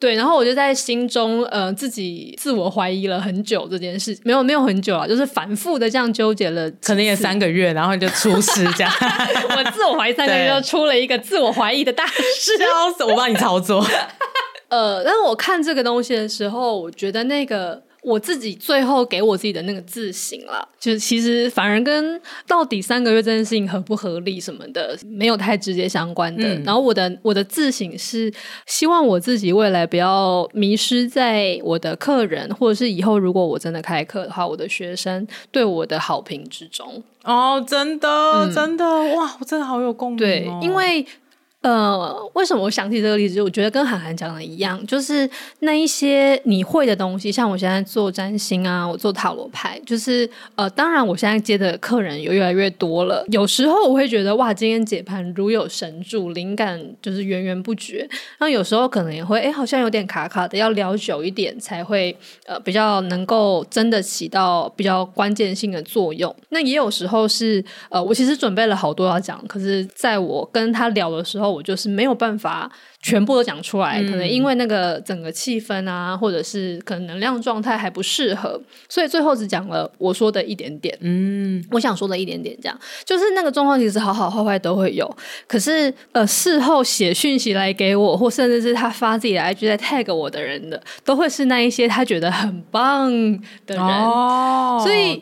[0.00, 8.90] 对，然后我就在心中呃自己自我怀疑了很久这件事，没有没有很久啊，就是反复的这样纠结了，可能也三个月，然后就出师这样。
[9.56, 13.04] 我自我怀疑三个月，就出了一个自我怀疑的大师，笑死！
[13.04, 13.86] 我帮你操作。
[14.68, 17.82] 呃，但是我看这个东西的时候，我觉得那个。
[18.02, 26.42] 我自己最后给我自己的那个自省了，就是其实反而跟到底三个月这件事情合不合理什么的没有太直接相关的。
[26.42, 28.32] 嗯、然后我的我的自省是
[28.66, 37.02] 希望我自己未来不要迷失在我的客人，或者是以后如果我真的开课的话，我的学生对我的好评之中。
[37.22, 38.84] 哦，真的，嗯、真的，
[39.14, 40.58] 哇，我真的好有共鸣、哦。
[40.60, 41.06] 对，因为。
[41.62, 43.42] 呃，为什么我想起这个例子？
[43.42, 53.22] 我觉得跟函函讲的一样，就是那一些你会的东西，像我现在做占星啊，我做塔罗牌，就是呃，当然我现在接的客人有越来越多了。
[53.28, 58.08] 有时候我会觉得哇，今天解盘如有神助，灵感就是源源不绝。
[58.38, 66.34] 那有时候可能也会，哎，好像有点卡卡的，要聊久一点才会呃比较能够真的起到比较关键性的作用。
[66.48, 71.49] 那也有时候是呃，我其实准备了好多要讲，可是在我跟他聊的时候。
[71.50, 72.70] 我就是没有办法
[73.02, 80.96] 全部都讲出来，可能因为那个整个气氛啊，或者是可能能量状态还不适合，所以最后只讲了我说的一点点。
[81.00, 85.10] 嗯，我想说的一点点，这样就是那个状况，其实好好坏坏都会有。
[85.48, 93.10] 可是呃，事后写讯息来给我，或甚至是他发自己的 IG 在 tag 我的人的，都会是那一些他觉得很棒
[93.66, 93.82] 的人。
[93.82, 95.20] 哦，所以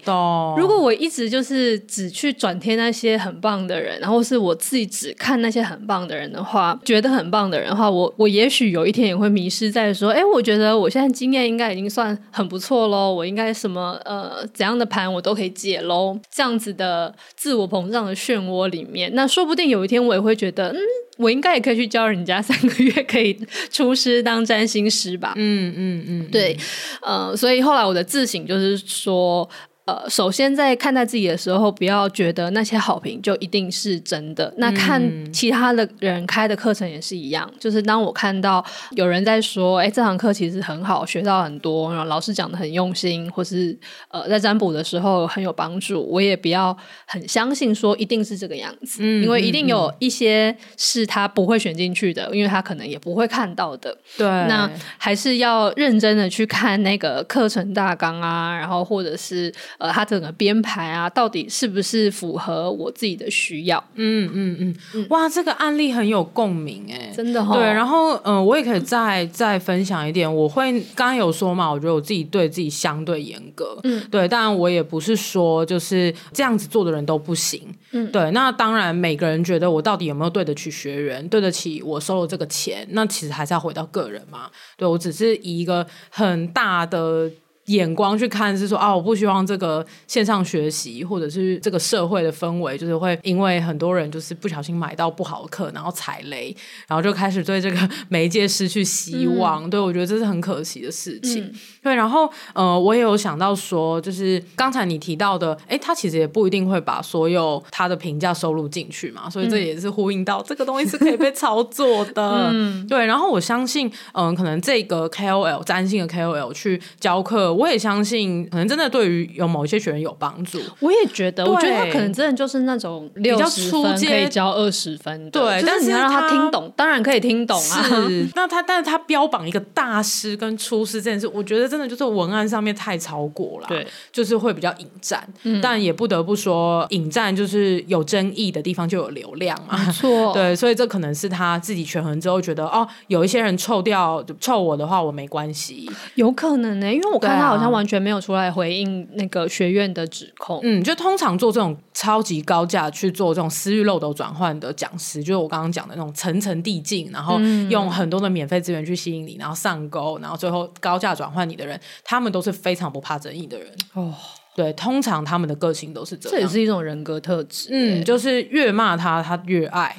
[0.58, 6.18] 如果我一直就是只去转贴那些很棒的人，然后是我自己只看那些很棒的人。
[6.18, 20.78] 人的话，觉得很棒的人的话，我我也许有一天也会迷失在说，哎，我觉得我现在经验应该已经算很不错喽，我应该什么呃怎样的盘我都可以解喽，这样子的自我膨胀的漩涡里面，那说不定有一天我也会觉得，嗯，
[21.18, 23.38] 我应该也可以去教人家三个月可以
[23.70, 25.34] 出师当占星师吧。
[25.36, 26.56] 嗯嗯嗯，对，
[27.02, 29.48] 呃，所以后来我的自省就是说。
[29.88, 34.52] 呃，首先在看待自己的时候，不要觉得那些好评就一定是真的。
[34.58, 43.74] 那看其他的人开的课程也是一样，嗯、就是当我看到有人在说，哎，这堂课其实很好，学到很多，然后老师讲的很用心，或是
[44.10, 53.96] 呃在占卜的时候很有帮助，我也不要很相信说一定是这个样子，嗯、因为一定有一些是他不会选进去的，因为他可能也不会看到的。
[54.18, 59.50] 对，那还是要认真的去看那个课程大纲啊，然后或者是。
[59.78, 63.82] 呃，它整个编排啊，到底是不是符合我自己的需要？
[63.94, 67.58] 嗯嗯嗯，嗯哇，这个案例很有共鸣哎，真的哈、哦。
[67.58, 70.32] 对，然后嗯、呃，我也可以再再分享一点。
[70.32, 78.30] 我会刚刚有说嘛，我觉得我自己对自己相对严格，嗯，对，当然我也不是说就是这样子做的人都不行，嗯，对。
[78.32, 84.50] 那当然，每个人觉得我到底有没有对得起学员，对得起我收了这个钱，那其实还是要回到个人嘛。
[84.76, 87.30] 对，我只是以一个很大的。
[87.68, 96.54] 眼光去看是说啊，我不希望这个线上学习或者是这个社会的氛围，就是会因为很多人就是不小心买到不好的课，然后踩雷，
[96.86, 97.76] 然后就开始对这个
[98.08, 99.64] 媒介失去希望。
[99.64, 101.44] 嗯、对，我觉得这是很可惜的事情。
[101.44, 112.48] 嗯、对，然后呃，我也有想到说，就是刚才你提到的，哎，他其实也不一定会把所有他的评价收录进去嘛，所以这也是呼应到、嗯、这个东西是可以被操作的。
[112.50, 113.04] 嗯，对。
[113.04, 117.57] 然后我相信，嗯、呃，可能这个 KOL 占星的 KOL 去教课。
[117.58, 120.60] 我也相信，可能真的对于有某一些学员有帮助。
[120.78, 125.60] 我也觉得，我觉得他可能真的就是那种六十分可以教二十分，对。
[125.66, 127.82] 但是你要让他听懂，当然可以听懂啊。
[127.82, 135.28] 是， 那他，但是他标榜一个大师跟出师这件事，我觉得真的就是文案上面太超过了，对，就是会比较引战。
[135.60, 140.32] 但也不得不说，引战就是有争议的地方就有流量嘛，没错。
[140.34, 147.47] 对，所以这可能是他自己权衡之后觉得，哦，有一些人臭掉臭我的话，我没关系，有可能呢、欸，因为我看到。
[147.48, 150.60] 好像完全没有出来回应那个学院的指控。
[150.62, 157.38] 嗯，就通常做这种超级高价去做这种私域漏斗转换的讲师，就是我刚刚讲的那种层层递进，然后
[157.68, 163.68] 用很多的免费资源去吸引你，然后上钩，然后最后高价转换你的人，他们都是非常不怕争议的人。
[163.94, 164.14] 哦，
[164.54, 166.36] 对，通常他们的个性都是这样。
[166.36, 167.68] 这也是一种人格特质。
[167.70, 169.96] 嗯，就是越骂他，他越爱。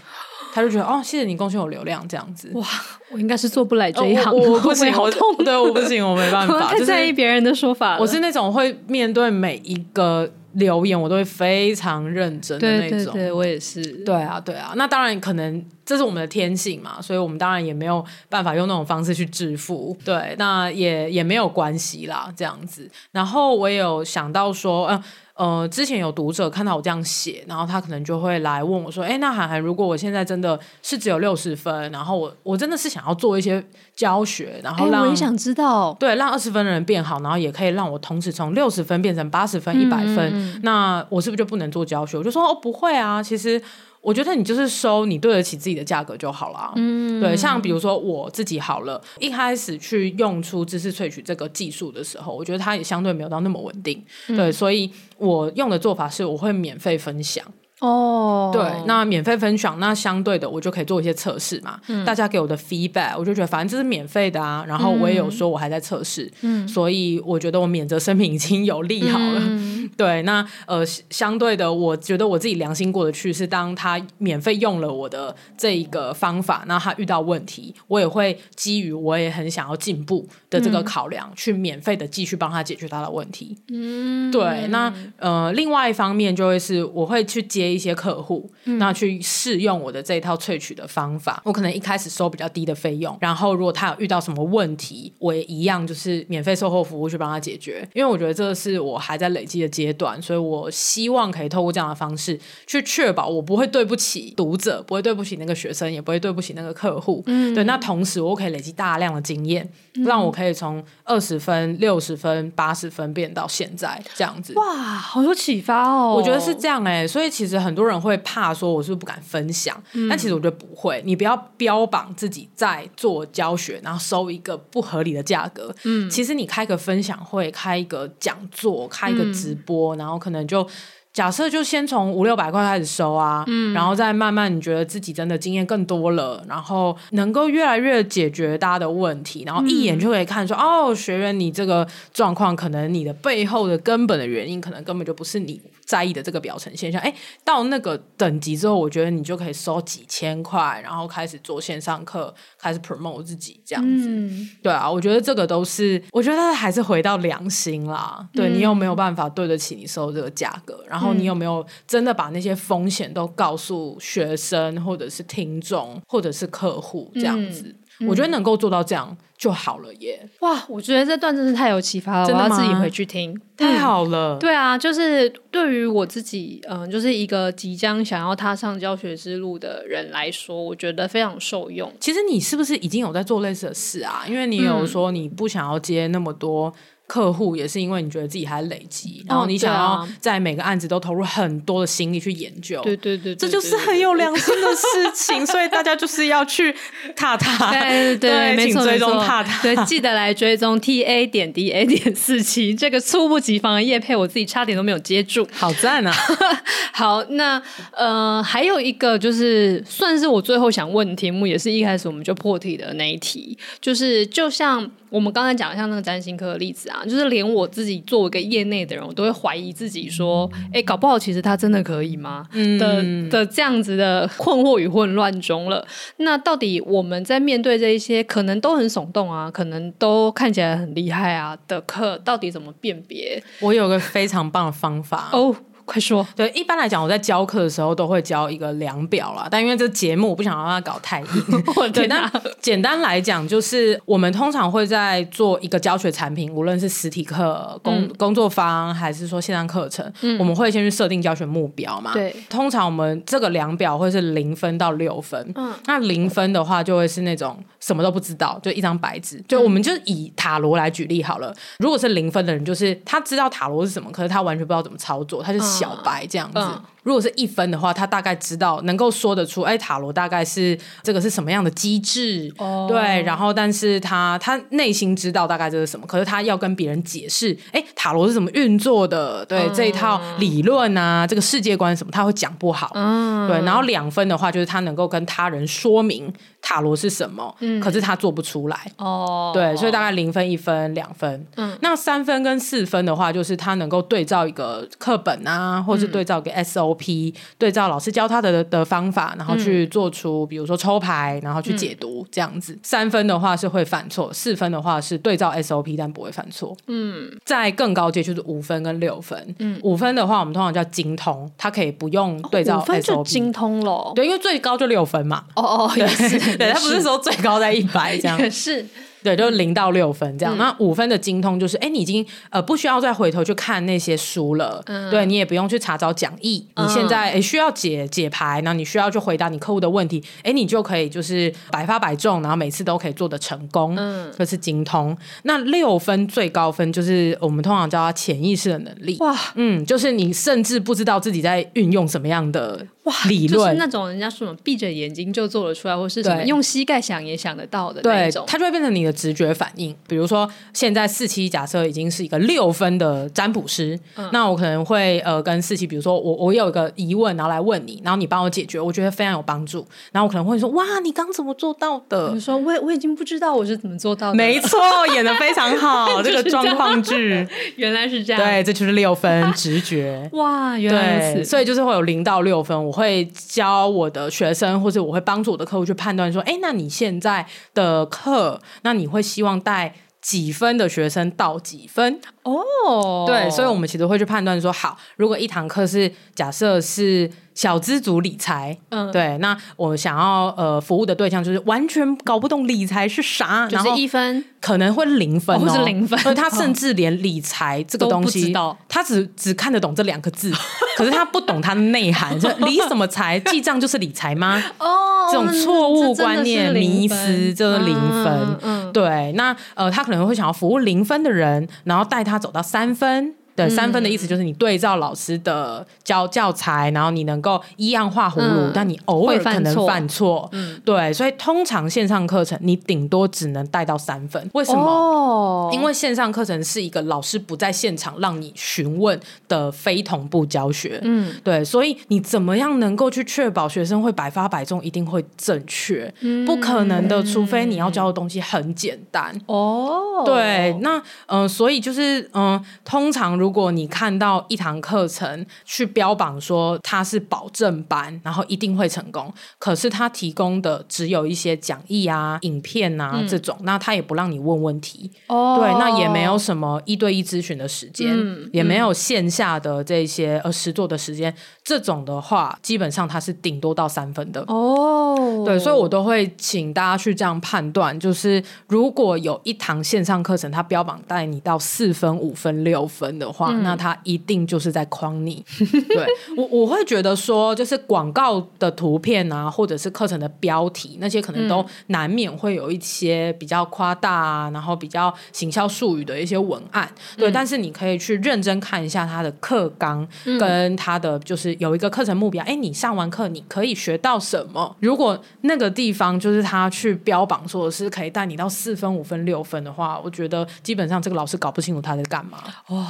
[0.53, 2.49] 他就觉得哦，谢谢你贡献我流量这样子。
[2.53, 2.65] 哇，
[3.11, 5.35] 我应该是做不来这一行，我不行，好痛。
[5.43, 6.59] 对，我不行，我没办法。
[6.69, 12.89] 太在意别人的说法，我是那种会面对每一个留言，我都会非常认真的那种。
[12.89, 13.81] 对对对，我也是。
[14.03, 14.73] 对啊，对啊。
[14.75, 19.95] 那当然，可能这是我们的天性嘛，所以我们当然也没有办法用那种方式去致富。
[20.03, 22.89] 对，那也也没有关系啦，这样子。
[23.11, 25.03] 然后我也有想到说，嗯。
[25.28, 25.28] 呃，
[25.69, 33.63] 之前有读者看到我这样写，然后他可能就会来问我说：“哎，那涵涵，如果我现在真的是只有六十分，然后我我真的是想要做一些
[33.95, 43.61] 教学，然后让我也想知道，对，让二十分的人变好，然后也可以让我同时从六十分变成八十分、一百分，嗯，那我是不是就不能做教学？”我就说：“哦，不会啊，其实。”
[44.01, 46.71] 我觉得你就是收你对得起自己的价格就好了。
[46.75, 54.03] 嗯，对，像比如说我自己好了，一开始去用出知识萃取这个技术的时候，我觉得它也相对没有到那么稳定。
[54.27, 57.45] 嗯、对，所以我用的做法是，我会免费分享。
[57.79, 61.79] 哦，对，那免费分享，那相对的我就可以做一些测试嘛。
[61.87, 64.65] 嗯，大家给我的 feedback，我就觉得反正这是免费的啊。
[64.67, 69.39] 然后我也有说我还在测试，嗯，所以我觉得我免责声明已经有利好了。
[69.41, 83.55] 嗯、 对，那呃，相对的，我觉得我自己良心过得去，是当他免费用了我的这一个方法，那他遇到问题，我也会基于我也很想要进步的这个考量，嗯、去免费的继续帮他解决他的问题。
[83.71, 87.68] 嗯，对，那呃，另外一方面就会是我会去接。
[87.73, 97.87] 一些客户，那去试用我的这一套萃取的方法，嗯，我可能一开始收比较低的费用，然后如果他有遇到什么问题，我也一样就是免费售后服务去帮他解决。
[97.93, 107.21] 因为我觉得这是我还在累积的阶段，所以我希望可以透过这样的方式去确保我不会对不起读者，不会对不起那个学生，也不会对不起那个客户。
[107.27, 107.63] 嗯，对。
[107.65, 114.53] 那同时我可以累积大量的经验，嗯，让我可以从二十分、六十分、八十分变到现在这样子。
[114.53, 116.15] 哇，好有启发哦！
[116.15, 117.58] 我觉得是这样哎，欸，所以其实。
[117.59, 119.75] 很多人会怕说，我是不是不敢分享？
[119.93, 121.01] 嗯、但其实我觉得不会。
[121.05, 125.73] 你不要标榜自己在做教学，然后收一个不合理的价格。
[125.83, 130.67] 嗯，其实你开个分享会，开一个讲座，开一个直播，嗯、然后可能就
[131.11, 145.59] 假设就先从五六百块开始收啊，嗯，然后再慢慢你觉得自己真的经验更多了，然后能够越来越解决大家的问题，然后一眼就可以看出，嗯、哦，学员你这个状况，可能你的背后的根本的原因，可能根本就不是你
[145.89, 147.01] 在意的这个表层现象。
[147.01, 147.11] 哎，
[147.43, 154.07] 到那个等级之后，我觉得你就可以收几千块，然后开始做线上课，开始 promote 自己这样子。
[154.07, 158.29] 嗯、对啊，我觉得这个都是，我觉得还是回到良心啦。
[158.31, 160.85] 对，你有没有办法对得起你收这个价格？
[160.87, 167.75] 然后你有没有真的把那些风险都告诉学生，或者是听众，或者是客户这样子？
[168.01, 170.29] 嗯、我觉得能够做到这样就好了耶！
[170.41, 173.39] 哇，我觉得这段真是太有启发了，我要自己回去听。
[173.55, 181.89] 太好了，对啊，就是对于我自己，嗯、呃，就是一个即将想要踏上教学之路的人来说，我觉得非常受用。
[182.01, 184.25] 其实你是不是已经有在做类似的事啊？
[184.27, 186.73] 因为你有说你不想要接那么多。
[187.09, 196.71] 客户也是因为你觉得自己还累积，然后你想要在每个案子都投入很多的心力去研究，对对对，这就是很有良心的事情，所以大家就是要去
[197.15, 206.13] 踏踏，对对对，没错没错，踏踏，对，记得来追踪 T A 点 D A 点四七这个猝不及防的叶配，我自己差点都没有接住，好赞啊！
[206.93, 207.59] 好，那
[207.93, 214.91] 呃还有一个就是算是我最后想问的题目，也是一开始我们就破题的那一题，就是就像。
[215.11, 222.45] 我们刚才讲的像那个占星科的例子啊，就是连我自己作为一个业内的人，我都会怀疑自己说，哎，搞不好其实他真的可以吗？
[222.53, 225.85] 嗯、的的这样子的困惑与混乱中了。
[226.17, 233.41] 那到底我们在面对这一些可能都很耸动啊，可能都看起来很厉害啊的课，到底怎么辨别？
[233.59, 235.55] 我有个非常棒的方法哦。
[235.89, 236.25] 快说！
[236.35, 239.47] 对，一般来讲，我在教课的时候都会教一个量表啦。
[239.49, 242.07] 但因为这节目我不想让它搞太硬， 对。
[242.07, 242.31] 但
[242.61, 252.13] 简单来讲，就是我们通常会在做一个教学产品，无论是实体课、工、嗯、工作坊，还是说线上课程，嗯、我们会先去设定教学目标嘛。
[252.13, 252.35] 对。
[252.49, 255.51] 通常我们这个量表会是零分到六分。
[255.55, 255.73] 嗯。
[255.87, 259.43] 那零分的话，就会是那种什么都不知道，就一张白纸。
[259.47, 261.51] 就我们就以塔罗来举例好了。
[261.79, 265.78] 如果是零分的人，就是他知道塔罗是什么，可是他完全不知道怎么操作，他就是。
[265.79, 266.59] 小白这样子。
[267.03, 272.89] 如果是一分的话，他大概知道能够说得出，哎，塔罗大概是这个是什么样的机制，oh.
[272.89, 279.75] 对，然后但是他他内心知道大概这是什么，可是他要跟别人解释，哎，塔罗是怎么运作的，对，oh.
[279.75, 283.47] 这一套理论啊，这个世界观什么，他会讲不好，oh.
[283.47, 286.31] 对，然后两分的话就是他能够跟他人说明
[286.61, 289.53] 塔罗是什么，嗯，可是他做不出来，哦，oh.
[289.53, 296.88] 对，所以大概零分、一分、两分，嗯，那三分跟四分的话，就是他能够对照一个课本啊，或是对照一个 SO。
[296.95, 302.77] P 对照老师教他的的方法，然后去做出，比如说抽牌，然后去解读这样子。
[302.83, 306.75] 三分的话是会犯错，四分的话是对照 SOP 但不会犯错。
[306.87, 309.55] 嗯，在更高阶就是五分跟六分。
[309.59, 312.81] 嗯，五分的话我们通常叫精通，它可以不用对照 SOP。
[312.81, 314.11] 五分就精通了。
[314.15, 315.43] 对，因为最高就六分嘛。
[315.55, 316.39] 哦哦，也是。
[316.57, 318.39] 对，他不是说最高在一百这样。
[318.51, 318.85] 是。
[319.21, 320.55] 对，就是零到六分这样。
[320.55, 326.65] 嗯、那五分的精通就是，哎，你已经呃不需要再回头去看那些书了，嗯、对你也不用去查找讲义。
[326.75, 333.95] 嗯、你现在诶需要解解牌，然后你需要去回答你客户的问题，哎，你就可以就是百发百中，然后每次都可以做的成功。
[333.97, 335.17] 嗯，这是精通。
[335.43, 339.17] 那六分最高分就是我们通常叫它潜意识的能力。
[339.19, 342.85] 哇，嗯，就是你甚至不知道自己在运用什么样的。
[343.27, 349.95] 理论就是那种人家说什么闭着眼睛就做得出来，或是什么用膝盖想也想得到的那种，对，它就会变成你的直觉反应。
[350.07, 359.85] 比如说，现在四期假设已经是一个六分的占卜师，嗯、那我可能会呃跟四期，比如说我我有一个疑问，然后来问你，然后你帮我解决，我觉得非常有帮助。
[360.11, 362.31] 然后我可能会说，哇，你刚怎么做到的？
[362.33, 364.35] 你说我我已经不知道我是怎么做到的。
[364.35, 364.79] 没错，
[365.13, 368.41] 演的非常好， 这个状况剧原来是这样。
[368.41, 370.29] 对，这就是六分 直觉。
[370.33, 371.45] 哇，原来如此。
[371.45, 382.19] 所以就是会有零到六分，我会教我的学生，或者我会帮助我的客户去判断说，哎，那你现在的课，那你会希望带几分的学生到几分？
[382.55, 387.29] 哦，对，所以我们其实会去判断说，好，如果一堂课是假设是。
[387.55, 398.53] 小资族理财，嗯，对，那我想要呃服务的对象就是完全搞不懂理财是啥，就是一分，可能会零分，哦，或是零分，所以他甚至连理财这个东西，
[398.87, 400.53] 他只只看得懂这两个字，
[400.95, 403.37] 可是他不懂它的内涵，就理什么财？
[403.41, 404.63] 记账就是理财吗？
[404.77, 407.93] 哦，这种错误观念、迷失，这是零
[408.23, 408.57] 分。
[408.61, 413.38] 嗯，对，那呃，他可能会想要服务零分的人，然后带他走到三分。
[413.67, 420.47] 对，三分的意思就是你对照老师的教教材，然后你能够依样画葫芦，但你偶尔可能犯错。
[420.51, 424.49] 嗯，对，所以通常线上课程你顶多只能带到三分。
[424.53, 424.83] 为什么？
[424.89, 430.99] 哦，因为线上课程是一个老师不在现场让你询问的非同步教学。
[431.03, 436.11] 嗯，对，所以你怎么样能够去确保学生会百发百中，一定会正确？
[436.21, 439.33] 嗯，不可能的，除非你要教的东西很简单。
[439.47, 440.97] 哦，对，那
[441.27, 455.09] 嗯、呃，所以就是嗯、呃，通常如果你看到一堂课程去标榜说它是保证班，然后一定会成功，可是他提供的只有一些讲义啊、影片啊、嗯、这种，那他也不让你问问题。
[455.27, 461.33] 哦，对，那也没有什么一对一咨询的时间，嗯、也没有线下的这些呃实做的时间。
[461.63, 464.43] 这种的话，基本上它是顶多到三分的。
[464.47, 475.45] 哦，对，所以我都会请大家去这样判断，就是如果有一堂线上课程，它标榜带你到四分、五分、六分的话，嗯、那他一定就是在诓你。
[475.87, 486.89] 对，我我会觉得说，就是广告的图片啊，或者是课程的标题，那些可能都难免会有一些比较夸大啊，然后比较行销术语的一些文案。
[487.17, 490.07] 对，嗯、但是你可以去认真看一下他的课纲
[490.39, 491.49] 跟他的就是。
[491.59, 494.73] 有一个课程目标，哎，你上完课你可以学到什么？
[494.79, 502.37] 如果那个地方就是他去标榜说是可以带你到四分、五分、六分的话，我觉得基本上这个老师搞不清楚他在干嘛。
[502.69, 502.85] 哇，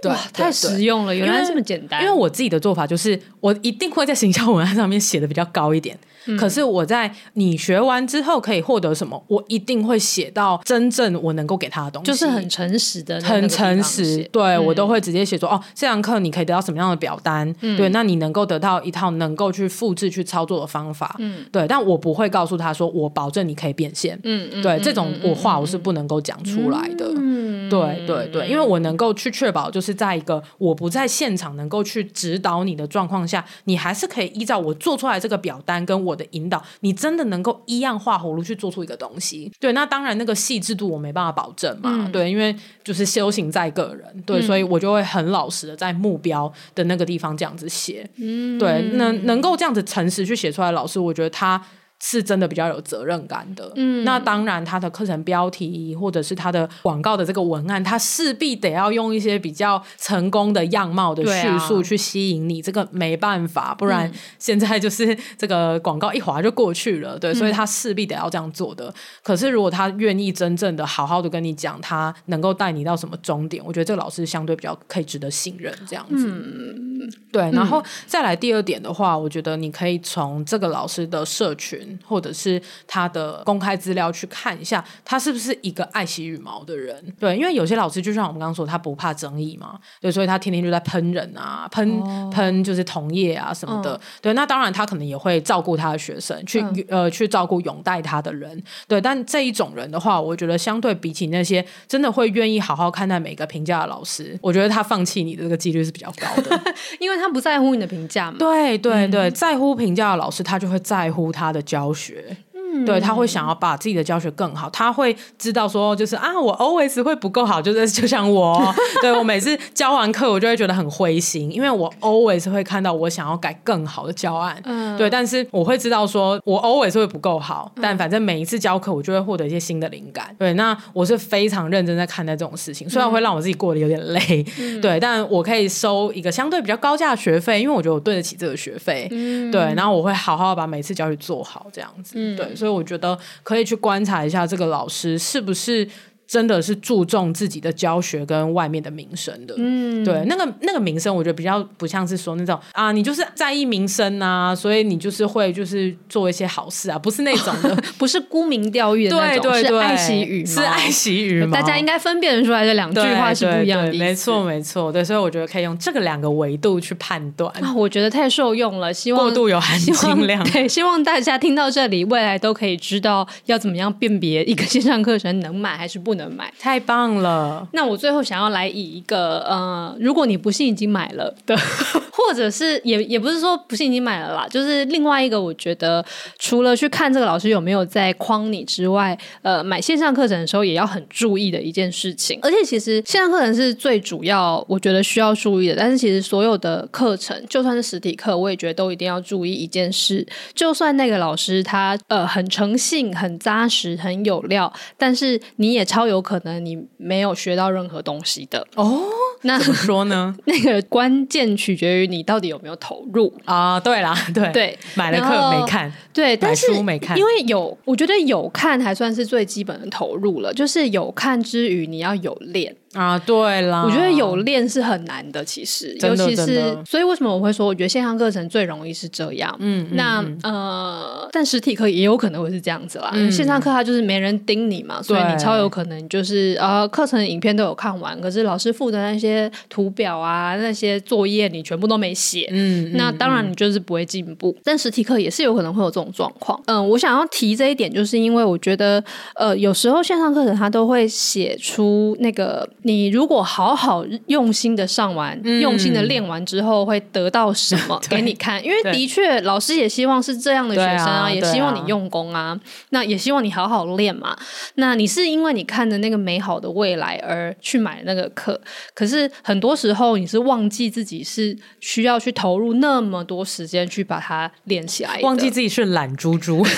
[0.00, 2.00] 对，太实用了，原来这么简单。
[2.02, 5.98] 因为我自己的做法就是，我一定会在行销文案上面写的比较高一点。
[6.36, 9.22] 可是我在你学完之后可以获得什么？
[9.28, 14.22] 我一定会写到真正我能够给他的东西，就是很诚实的，很诚实。
[14.32, 17.54] 对、嗯、我都会直接写说哦，这堂课你可以得到什么样的表单？
[17.60, 21.16] 嗯、对，那你能够得到一套能够去复制去操作的方法。
[21.18, 24.18] 嗯，对，但我不会告诉他说我保证你可以变现。
[24.24, 27.10] 嗯，对，嗯、这种我话我是不能够讲出来的。
[27.16, 39.50] 嗯，对对对，因为我能够去确保，就是在一个我不在现场能够去指导你的状况下，你还是可以依照我做出来这个表单跟我的引导，你真的能够一样画葫芦去做出一个东西？
[39.58, 41.90] 对，那当然那个细致度我没办法保证嘛。
[41.90, 42.54] 嗯、对，因为
[42.84, 48.06] 就是修行在个人，对，嗯、所以我就会很老实的在目标的那个地方这样子写。
[48.16, 51.62] 嗯，对，能能够这样子诚实去写出来，老师，我觉得他。
[52.00, 68.86] 是真的比较有责任感的，嗯，那当然，他的课程标题或者是他的广告的这个文案，他势必得要用一些比较成功的样貌的叙述去吸引你，啊、这个没办法，不然现在就是这个广告一划就过去了，对，所以他势必得要这样做的。
[68.86, 68.94] 嗯、
[69.24, 76.28] 可是如果他愿意真正的好好的跟你讲，他能够带你到什么终点，我觉得这个老师相对比较可以值得信任，这样子。
[76.30, 81.87] 嗯、对，然后再来第二点的话，我觉得你可以从这个老师的社群。
[82.04, 87.02] 或者是他的公开资料去看一下，他是不是一个爱惜羽毛的人？
[87.18, 93.94] 对，因为有些老师就像我们刚刚说，他不怕争议嘛，对，所以他天天就在喷人啊，喷喷、哦、就是同业啊什么的。
[93.94, 98.60] 嗯、对，那当然他可能也会照顾他的学生，去、嗯、呃去照顾拥戴他的人。
[98.86, 108.38] 对，但这一种人的话，我觉得相对比起那些真的会愿意好好看待每个评价的老师，我觉得他放弃你的这个几率是比较高的， 因为他不在乎你的评价嘛。
[108.38, 112.36] 对对对，嗯、在乎评价的老师，他就会在乎他的教学。
[112.84, 145.88] 对，他会想要把自己的教学更好，他会知道说，就是啊，我 always 会不够好，就是 就像我，对，我每次教完课，我就会觉得很灰心，因为我 always 会看到我想要改更好的教案，嗯，对，但是我会知道说我 always 会不够好，但反正每一次教课，我就会获得一些新的灵感，对，那我是非常认真在看待这种事情，虽然会让我自己过得有点累，嗯、对，但我可以收一个相对比较高价的学费，因为我觉得我对得起这个学费，嗯，对，然后我会好好把每次教学做好，这样子，嗯，对，所以我觉得可以去观察一下这个老师是不是。
[146.28, 167.50] 真的是注重自己的教学跟外面的名声的，嗯，对，那个那个名声，我觉得比较不像是说那种啊，你就是在意名声啊，所以你就是会就是做一些好事啊，不是那种的， 不是沽名钓誉的那种，对对对，是爱惜羽毛，是爱惜羽毛，大家应该分辨出来这两句话是不一样的没错没错，对，所以我觉得可以用这个两个维度去判断。
[167.64, 176.98] 啊，我觉得太受用了，希望过度有含金量， 对，希望大家听到这里，未来都可以知道要怎么样辨别一个线上课程能买还是不能能买，太棒。
[177.08, 181.56] 了，那我最后想要来以一个呃，如果你不幸已经买了的，
[182.12, 186.04] 或者是也也不是说不幸已经买了啦，就是另外一个，我觉得
[186.38, 192.38] 除了去看这个老师有没有在框你之外，呃，买线上课程的时候也要很注意的一件事情。
[192.42, 195.76] 而且其实线上课程是最主要，我觉得需要注意的。
[195.76, 206.78] 但是其实所有的课程，就算是实体课，我也觉得都一定要注意一件事：就算那个老师他呃很诚信、很扎实、很有料，但是你也超有可能你。
[207.00, 209.00] 没有学到任何东西的哦，
[209.42, 210.34] 那怎么说呢？
[210.44, 213.80] 那个关键取决于你到底有没有投入啊。
[213.80, 220.52] 对啦，对对，买了课没看，对，但是书没看，因为有，我觉得有看还算是最基本的投入了。
[220.52, 222.74] 就是有看之余，你要有练。
[222.94, 230.38] 啊，对啦，我觉得有练是很难的，其实，尤其是，所以为什么我会说，我觉得线上课程最容易是这样，嗯，那嗯。
[230.42, 244.50] 呃，但实体课也有可能会是这样子啦，嗯、线上课它就是没人盯你嘛，所以你超有可能就是呃，课程影片都有看完，可是老师附的那些图表啊，那些作业你全部都没写，嗯，那当然你就是不会进步。
[244.56, 249.02] 嗯、但实体课也是有可能会有这种状况，嗯，我想要提这一点，就是因为我觉得
[249.34, 252.66] 呃，有时候线上课程它都会写出那个。
[252.82, 258.64] 你如果好好用心的上完，嗯、用心的练完之后，会得到什么 给你看？
[258.64, 262.60] 因为的确，老师也希望是这样的学生啊，啊也希望你用功啊，啊
[262.90, 264.36] 那也希望你好好练嘛。
[264.74, 268.60] 那你是因为你看的那个美好的未来而去买那个课，
[268.94, 276.62] 可是很多时候你是忘记自己是需要去投入那么多时间去把它练起来，忘记自己是懒猪猪。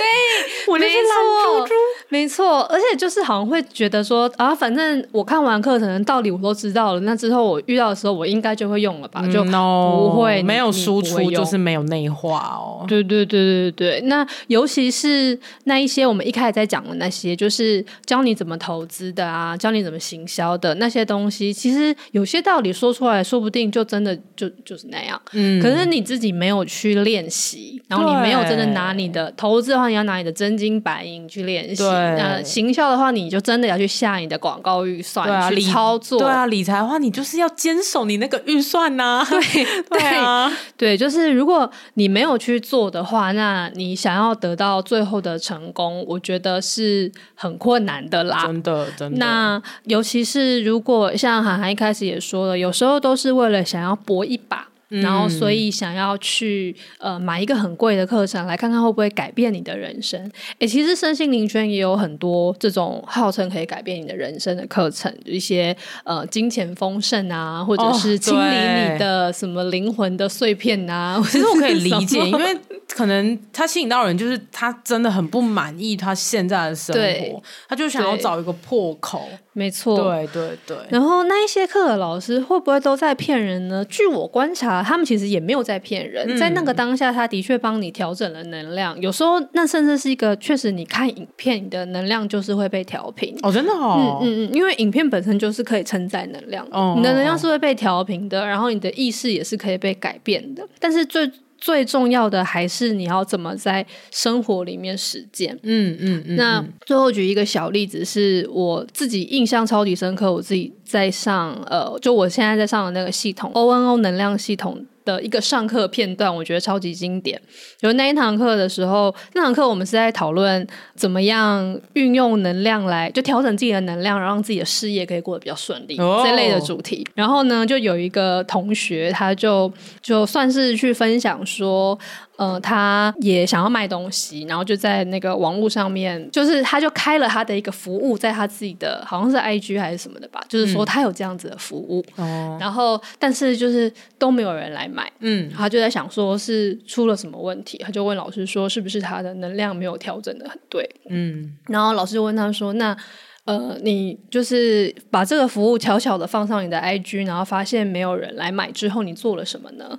[0.00, 1.02] 对，我就是懒
[1.44, 1.74] 猪猪。
[2.10, 9.26] 没错，而且就是好像会觉得说啊，反正我看完课程道理我都知道了，那之后我遇到的时候我应该就会用了吧？
[9.28, 12.84] 就不会没有输出，就是没有内化哦。
[12.88, 25.20] 对对对对对，那尤其是那一些我们一开始在讲的那些，就是教你怎么投资的啊，教你怎么行销的那些东西，其实有些道理说出来，说不定就真的就就是那样。
[25.32, 31.99] 嗯，可是你自己没有去练习，然后你没有真的拿你的投资的话，你要拿你的真金白银去练习。
[32.00, 36.18] 呃，行销的话，你就真的要去下你的广告预算，对啊，去操作。
[36.18, 39.26] 对啊，理财的话，你就是要坚守你那个预算呐、啊。
[39.30, 48.46] 对对啊，对，就是如果你没有去做的话，那你想要得到最后的成功，我觉得是很困难的啦。
[48.46, 49.18] 真的，真的。
[49.18, 54.69] 那尤其是如果像涵涵一开始也说了，有时候都是为了想要搏一把。
[54.90, 60.20] 然后，所以想要去呃买一个很贵的课程，来看看会不会改变你的人生。
[60.58, 71.16] 诶，其实身心灵圈也有很多这种号称可以改变你的人生的课程，一些呃金钱丰盛啊，或者是清理你的什么灵魂的碎片啊。
[71.16, 79.28] 哦、其实我可以理解，因为可能他吸引到人，就是他真的很不满意他现在的生活，他就想要找一个破口。
[79.52, 80.76] 没错，对对对。
[80.90, 83.84] 然后那一些课的老师会不会都在骗人呢？
[83.86, 88.98] 据我观察，他们其实也没有在骗人，嗯、在那个当下，他的确帮你调整了能量。
[89.00, 93.36] 有时候那甚至是一个确实，你看影片，你的能量就是会被调频。
[93.42, 94.20] 哦，真的哦。
[94.22, 100.66] 嗯嗯嗯，因为影片本身就是可以承载能量，哦，你的能量是会被调频的，然后你的意识也是可以被改变的。
[100.78, 101.28] 但是最
[101.60, 105.58] 最重要的还是你要怎么在生活里面实践。
[105.62, 106.36] 嗯嗯嗯。
[106.36, 110.32] 那最后举一个小例子，是我自己印象超级深刻。
[110.32, 114.86] 我自己在上呃，就我现在在上的那个系统 ONO 能量系统。
[115.10, 117.40] 的一个上课片段，我觉得超级经典。
[117.80, 127.06] 有那一堂课的时候，那堂课我们是在讨论怎么样运用能量来，就调整自己的能量，然后让自己的事业可以过得比较顺利，哦、这类的主题。
[127.14, 131.98] 然后呢，就有一个同学，他就就算是去分享说。
[132.40, 152.96] 呃，他也想要卖东西，然后就在那个网络上面，就是他就开了他的一个服务，在他自己的好像是 IG 还是什么的吧，就是说他有这样子的服务，嗯、然后但是就是都没有人来买，嗯，他就在想说是出了什么问题，他就问老师说是不是他的能量没有调整的很对，嗯，然后老师就问他说，那
[153.44, 159.98] 呃，你就是把这个服务悄悄的放上你的 IG，然后发现没有人来买之后，你做了什么呢？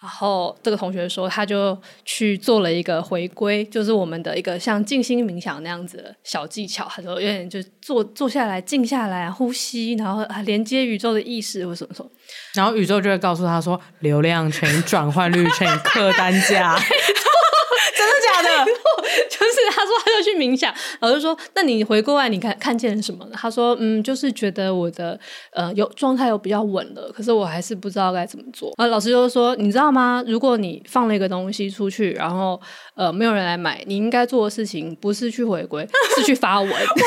[0.00, 1.76] 然后这个同学说，他就
[2.06, 6.88] 去做了一个回归，就是我们的一个像静心冥想那样子的小技巧。
[6.88, 12.10] 他说，有点就坐坐下来，静下来，呼吸，然后连接宇宙的意识，或什么什么。
[12.54, 16.78] 然后宇宙就会告诉他说，流量乘转换率乘客单价。
[17.96, 18.72] 真的假的？
[19.28, 23.32] 就是他说他就去冥想，老师说，那你回过来你看看见了什么呢？
[23.40, 25.18] 他说嗯，就是觉得我的
[25.52, 28.72] 呃有状态有比较稳了，可是我还是不知道该怎么做。
[28.76, 30.22] 啊，老师就说你知道吗？
[30.26, 32.60] 如果你放了一个东西出去，然后
[32.94, 36.68] 呃没有人来买，你应该做的事情不是去回归， 是去发文。
[36.70, 37.04] 我要笑死了，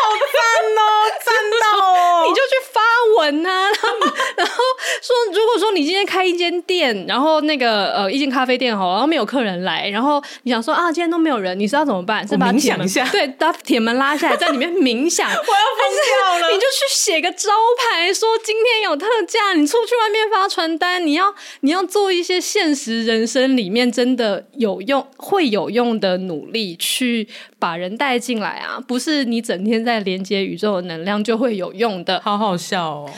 [0.00, 0.40] 好赞
[0.76, 0.82] 哦，
[1.24, 2.24] 赞到哦！
[2.26, 2.80] 你就去发
[3.18, 3.88] 文啊，然后
[4.36, 4.54] 然后
[5.02, 12.26] 说，如果说你今天开一间店，然后那个呃一间咖啡店好，然后没有客人来，然后你想说啊，今天都没有人，你知道怎么办？
[12.26, 15.28] 是把铁门对，把铁门拉下来，在里面冥想。
[15.30, 16.52] 我要疯掉了！
[16.52, 27.28] 你就去写个招牌，说今天有特价，你出去外面发传单，你要你要做一些现实人生里面真的有用、会有用的努力，去
[27.58, 28.78] 把人带进来啊！
[28.86, 32.20] 不是你整天在连接宇宙的能量就会有用的。
[32.24, 33.10] 好好笑哦。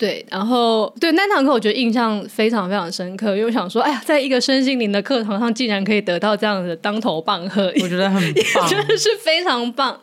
[0.00, 8.18] 对，然后对那堂课，我觉得印象非常非常深刻，因为我想说，哎呀，在一个身心灵的课堂上，竟然可以得到这样的当头棒喝，我觉得很
[8.54, 10.00] 棒， 真的是非常棒。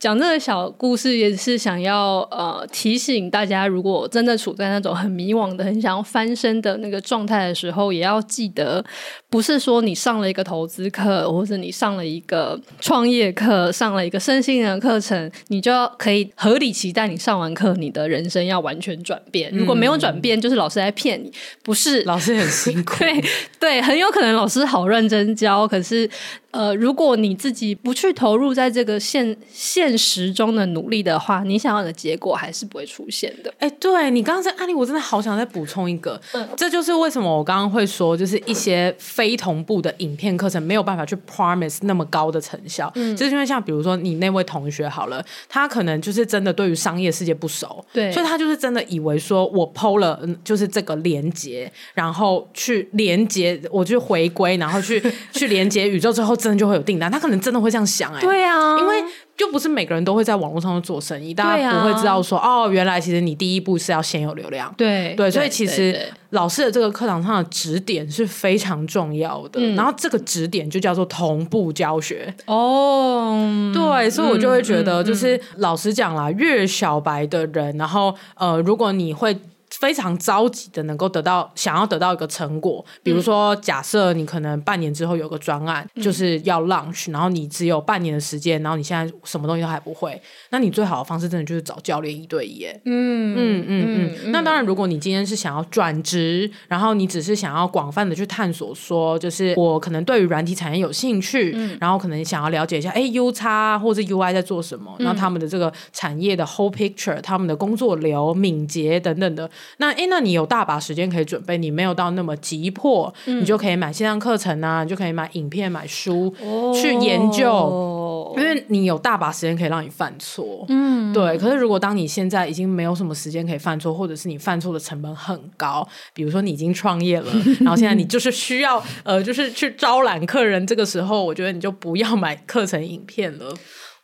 [0.00, 8.82] 讲这个小故事也是想要呃提醒大家，如果真的处在那种很迷惘的、很想要翻身的那个状态的时候，也要记得，
[9.28, 19.52] 不是说你上了一个投资课，或者你上了一个创业课，上了一个身心灵的课程，你就要可以合理期待你上完课，你的人生要完全转变。
[19.52, 21.30] 如果没有转变，就是老师在骗你，
[21.62, 23.22] 不是老师很辛苦， 对
[23.60, 26.08] 对，很有可能老师好认真教，可是。
[26.52, 33.52] 呃，如果你自己不去投入在这个现现实中的努力的话，你想要的结果还是不会出现的。
[33.58, 55.00] 哎、欸，对你刚刚这案例，我真的好想再补充一个，嗯，这就是为什么我刚刚会说，就是一些非同步的影片课程没有办法去 promise 那么高的成效，嗯，就是因为像比如说你那位同学好了，他可能就是真的对于商业世界不熟，对，所以他就是真的以为说我 PO 了，就是这个连接，然后去连接，我去回归，然后去
[55.32, 56.30] 去连接宇宙之后。
[56.40, 59.04] 真的就会有订单，他可能真的会这样想哎、欸，对啊，因为
[59.40, 79.34] 就不是每个人都会在网络上做生意，大家不会知道说、啊、哦，原来其实你第一步是要先有流量，对对，所以其实老师的这个课堂上的指点是非常重要的，嗯、然后这个指点就叫做同步教学哦，对，所以我就会觉得就是老实讲啦，越小白的人，然后呃，如果你会。
[79.80, 90.20] 非常着急的能够得到想要得到一个成果，比如说假设你可能半年之后有个专案，嗯、就是要 launch，然后你只有半年的时间，然后你现在什么东西都还不会，
[90.50, 92.66] 那你最好的方式真的就是找教练一对一。
[92.84, 94.16] 嗯嗯嗯嗯。
[94.24, 109.50] 嗯，那当然，如果你今天是想要转职，然后你只是想要广泛的去探索，说就是我可能对于软体产业有兴趣，嗯、然后可能想要了解一下，哎，UX 或者 UI 在做什么，然后他们的这个产业的 whole picture，他们的工作流、敏捷等等的。
[109.78, 120.64] 那诶，那你有大把时间可以准备，你没有到那么急迫，嗯、你就可以买线上课程啊，你就可以买影片、买书、哦、去研究，因为你有大把时间可以让你犯错。
[120.68, 121.38] 嗯，对。
[121.38, 133.54] 可是如果当你现在已经没有什么时间可以犯错，或者是你犯错的成本很高，比如说你已经创业了， 然后现在你就是需要呃，就是去招揽客人，这个时候我觉得你就不要买课程影片了。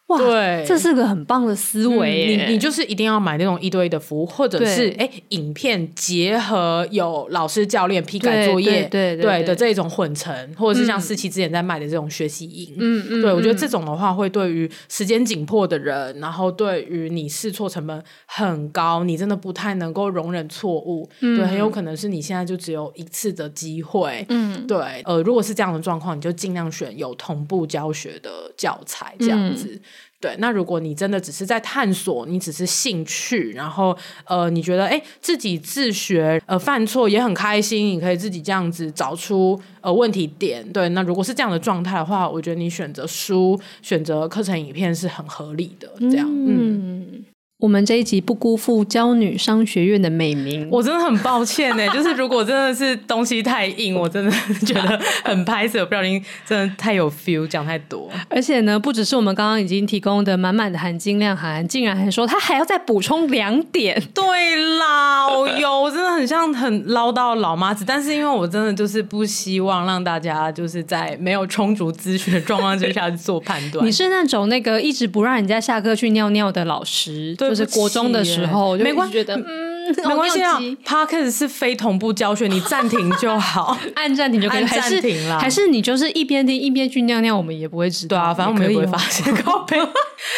[0.09, 2.47] 哇，对，这是个很棒的思维、嗯。
[2.49, 12.75] 你你就是一定要买那种一对一的服务，或者是哎，影片结合有老师教练批改作业，对对，的这种混成，或者是像思琪之前在卖的这种学习营。
[12.79, 21.11] 嗯嗯，对，我觉得这种的话，会对于时间紧迫的人，然后对于你试错成本很高，你真的不太能够容忍错误。
[21.19, 24.25] 嗯、对，很有可能是你现在就只有一次的机会。
[24.29, 24.79] 嗯，对。
[25.05, 29.71] 呃，如果是这样的状况，你就尽量选有同步教学的教材，这样子。
[29.73, 29.81] 嗯
[30.21, 40.67] 对，那如果你真的只是在探索，你只是兴趣，然后呃，你觉得哎，自己自学呃犯错也很开心，你可以自己这样子找出呃问题点。
[40.73, 45.93] 对，那如果是这样的状态的话，我觉得你选择书、选择课程影片是很合理的。
[46.01, 47.07] 这样，嗯。
[47.13, 47.25] 嗯
[47.59, 51.89] 我们这一集不辜负娇女商学院的美名，我真的很抱歉呢。
[51.89, 54.31] 就是如果真的是东西太硬，我真的
[54.67, 58.11] 觉得很拍摄，不小心真的太有 feel，讲太多。
[58.29, 64.03] 而且呢，不只是我们刚刚已经提供的满满的含金量含，竟然还说他还要再补充两点。
[64.13, 73.83] 对啦，我有，我真的很像很唠叨老妈子，但是因为我真的就是不希望让大家就是在没有充足资讯的状况之下去做判断。
[73.87, 77.35] 你是那种那个一直不让人家下课去尿尿的老师。
[77.49, 80.59] 就是国中的时候，没关系，觉得嗯，没关系啊。
[80.85, 84.65] Podcast 是非同步教学，你暂停就好， 按暂停就可以。
[84.67, 88.17] 暂停了，还是你就是一边听一边去尿尿，我们也不会知道。
[88.17, 89.33] 对啊，反正我们也不会发现。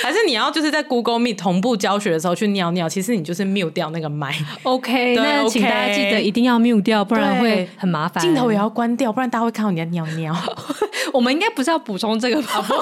[0.03, 4.35] 还是你要就是在 Google Meet 同步教学的时候去尿尿，其实你就是 mute 掉那个麦。
[4.63, 8.23] OK，那请大家记得一定要 mute 掉，不然会很麻烦。
[8.23, 10.35] 镜头也要关掉，不然大家会看到你在尿尿。
[11.13, 12.61] 我们应该不是要补充这个吧？
[12.63, 12.81] 不是。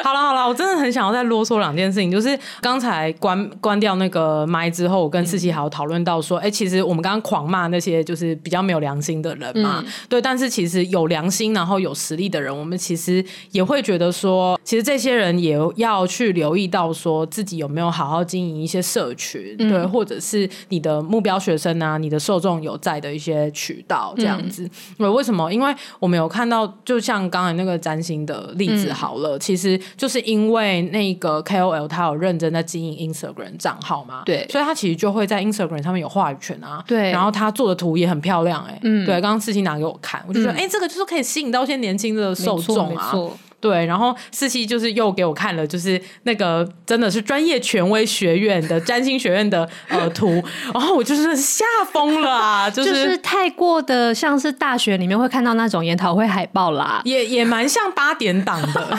[0.04, 24.66] 好了好了，我真的很想要再啰嗦两件事情，就是刚才关关掉那个麦之后，我跟四七还有讨论到说，哎、嗯欸，其实我们刚刚狂骂那些就是比较没有良心的人嘛，嗯、对，但是其实有良心然后有实力的人，我们其实也会觉得说，其实这些人也要去留意到说自己有没有好好经营一些社群，嗯、对，或者是你的目标学生啊，你的受众有在的一些渠道这样子。
[24.96, 25.52] 对、嗯，为什么？
[25.52, 40.62] 因为我们有看到，就像刚才那个占星的例子好了，嗯、其实就是因为那个 KOL 他有认真在经营 Instagram 账号嘛，对，所以他其实就会在 Instagram 上面有话语权啊，对，然后他做的图也很漂亮、欸，哎，嗯，对，刚刚四星拿给我看，我就觉得，哎、嗯。
[40.62, 43.12] 欸，这个就是可以吸引到一些年轻的受众啊。
[43.60, 50.42] 对，然后四期就是又给我看了，就是那个真的是专业权威学院的占星学院的呃图，
[50.72, 58.98] 然后我就是吓疯了啊，就是、就是太过的像是大学里面会看到那种研讨会海报啦，也也蛮像八点档的。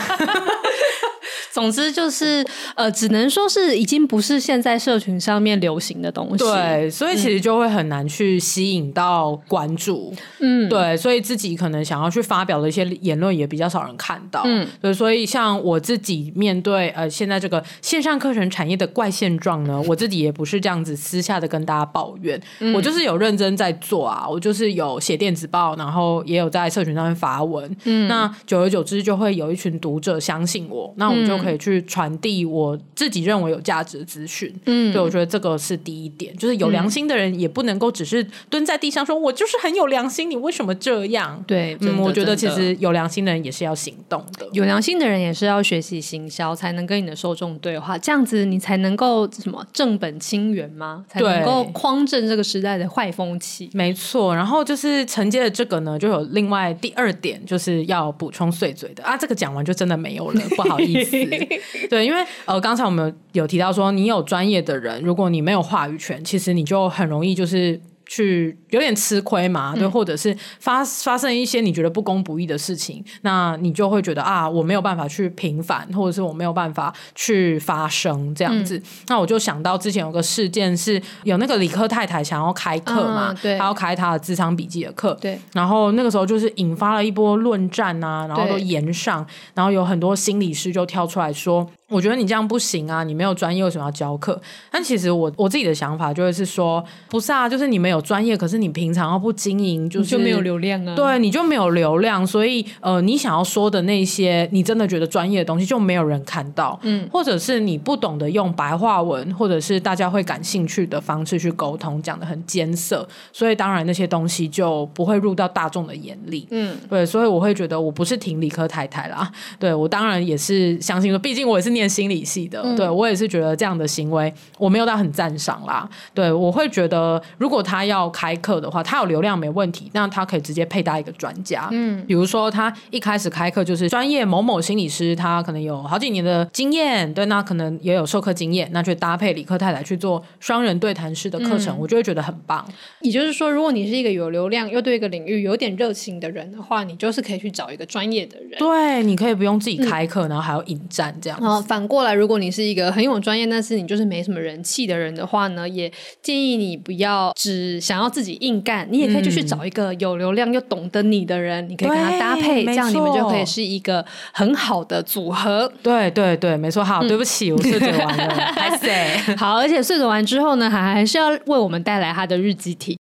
[1.52, 2.44] 总之就是，
[2.74, 6.38] 呃，只能说是已经不是现在社群上面流行的东西。
[6.38, 10.14] 对，所以其实就会很难去吸引到关注。
[10.40, 14.40] 嗯，对，所以自己可能想要去发表的一些言论也比较少人看到。
[14.46, 27.70] 嗯，对，所以像我自己面对呃现在这个线上课程产业的怪现状呢， 我自己也不是这样子私下的跟大家抱怨，嗯、我就是有认真在做啊，我就是有写电子报，然后也有在社群上面发文。
[27.84, 31.42] 嗯，那久而久之就会有一群读者相信我，那我就。
[31.42, 41.42] 可以去传递我自己认为有价值的资讯，嗯，对，我觉得这个是第一点，就是有良心的人也不能够只是蹲在地上说“我就是很有良心”，你为什么这样？
[41.48, 51.04] 对，嗯，我觉得其实有良心的人也是要行动的，有良心的人也是要学习行销，才能跟你的受众对话，这样子你才能够什么正本清源吗？
[51.08, 53.70] 才能够匡正这个时代的坏风气。
[53.72, 61.12] 没错，然后就是承接了这个呢，就有另外第二点，就是要补充碎嘴的啊，这个讲完就真的没有了，不好意思。
[61.88, 67.80] 对，因为呃，刚才我们有提到说，你有专业的人，如果你没有话语权，其实你就很容易就是。
[68.14, 78.76] 去有点吃亏嘛，对，或者是发发生一些你觉得不公不义的事情，那你就会觉得啊，我没有办法去平反，或者是我没有办法去发声这样子。
[78.76, 85.40] 嗯、那我就想到之前有个事件，是有那个理科太太想要开课嘛，对、嗯，他要开她的咨商笔记的课，对。
[85.54, 91.66] 然后那个时候就是引发了一波论战啊，然后都延上，然后有很多心理师就跳出来说。
[91.92, 93.04] 我觉得你这样不行啊！
[93.04, 94.40] 你没有专业，为什么要教课？
[94.70, 100.96] 但其实我我自己的想法就会是说，不是啊，就是你没有专业，可是你平常要不经营，就是就没有流量啊。
[100.96, 121.81] 对，你就没有流量，所以呃，你想要说的那些，你真的觉得专业的东西就没有人看到，嗯，或者是你不懂得用白话文，或者是大家会感兴趣的方式去沟通，讲的很艰涩，所以当然那些东西就不会入到大众的眼里，嗯，对，所以我会觉得我不是挺理科太太啦，对，我当然也是相信说，毕竟我也是念。
[121.88, 125.88] 心理系的，对，我也是觉得这样的行为我没有到很赞赏啦。
[126.14, 142.64] 对，我会觉得如果他要开课的话，他有流量没问题，那他可以直接配搭一个专家，嗯，比如说他一开始开课就是专业某某心理师，他可能有好几年的经验，对，那可能也有授课经验，那去搭配理科太太去做双人对谈式的课程，嗯，我就会觉得很棒。
[143.00, 151.68] 也就是说，如果你是一个有流量又对一个领域有点热情的人的话，你就是可以去找一个专业的人，对，你可以不用自己开课，嗯，然后还要引战这样子。
[151.72, 164.04] 反过来，如果你是一个很有专业，但是你就是没什么人气的人的话呢，也建议你不要只想要自己硬干，你也可以就去找一个有流量又懂得你的人，嗯、你可以跟他搭配，这样你们就可以是一个
[164.34, 165.72] 很好的组合。
[165.82, 166.84] 对对对，没错。
[166.84, 168.52] 好，嗯、对不起，我碎嘴完了，
[169.38, 172.98] 好，而且碎嘴完之后呢，还还是要为我们带来他的日记题。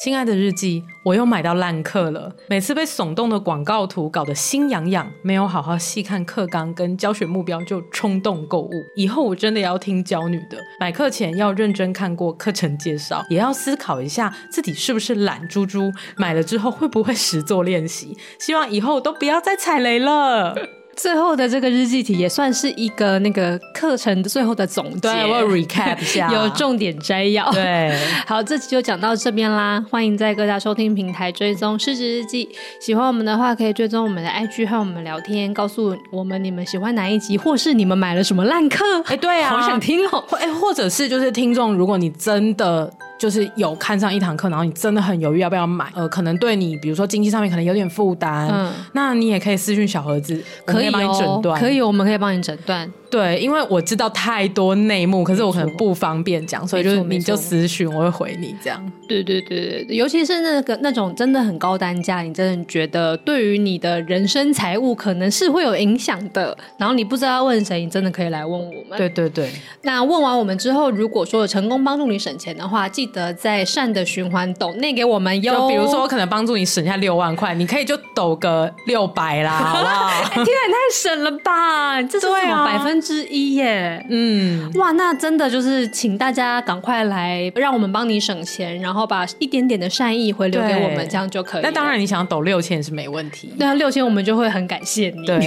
[0.00, 2.32] 亲爱的日记，我又买到烂课了。
[2.48, 8.70] 每次被耸动的广告图搞得心痒痒，没有好好细看课纲跟教学目标就冲动购物。
[8.94, 18.16] 以后我真的要听教女的，买课前要认真看过课程介绍，也要思考一下自己是不是懒猪猪，买了之后会不会实作练习。
[18.38, 20.54] 希望以后都不要再踩雷了。
[20.98, 27.50] 最后的这个日记题也算是一个那个课程的最后的总结，对，我要 recap 一下，有重点摘要。
[27.52, 27.96] 对，
[28.26, 29.82] 好，这期就讲到这边啦。
[29.90, 32.46] 欢迎在各大收听平台追踪《失职日记》，
[32.84, 38.84] 喜欢我们的话可以追踪我们的 IG 和我们聊天，告诉我们你们喜欢哪一集，或是你们买了什么烂课。
[39.06, 40.24] 哎，对啊，好想听哦。
[40.40, 42.92] 哎，或者是就是听众，如果你真的。
[43.18, 52.90] 就是有看上一堂课，然后你真的很犹豫要不要买，呃，可能对你，比如说经济上面可能有点负担，嗯，那你也可以私讯小盒子，可以帮你诊断，可以，我们可以帮你诊断。
[53.10, 58.92] 对，因为我知道太多内幕，可是我可能不方便讲，所以就是你就私讯，我会回你这样。
[59.08, 68.98] 对对对对，尤其是那个那种真的很高单价，你真的觉得对于你的人生财务可能是会有影响的，然后你不知道要问谁，你真的可以来问我们。
[68.98, 69.50] 对对对。
[69.82, 75.54] 那问完我们之后，如果说有成功帮助你省钱的话，记得在善的循环抖内给我们哟。
[75.54, 80.06] 就比如说，我可能帮助你省下六万块，你可以就抖个六百啦，好不好？
[80.08, 82.02] 欸、 天啊，你太省了吧！
[82.02, 84.04] 这是什么百分之一耶？
[84.08, 91.62] 嗯，哇，那真的就是请大家赶快来，让我们帮你省钱，然后把一点点的善意回流给我们，这样就可以。
[91.62, 93.52] 那当然，你想抖六千是没问题。
[93.58, 95.26] 对啊，六千我们就会很感谢你。
[95.26, 95.38] 对，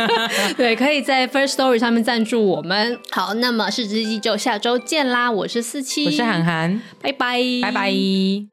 [0.56, 2.98] 对，可以在 First Story 上面赞助我们。
[3.10, 5.30] 好，那么是之一就下周见啦！
[5.30, 8.49] 我是四七，我是涵涵，拜拜，拜拜。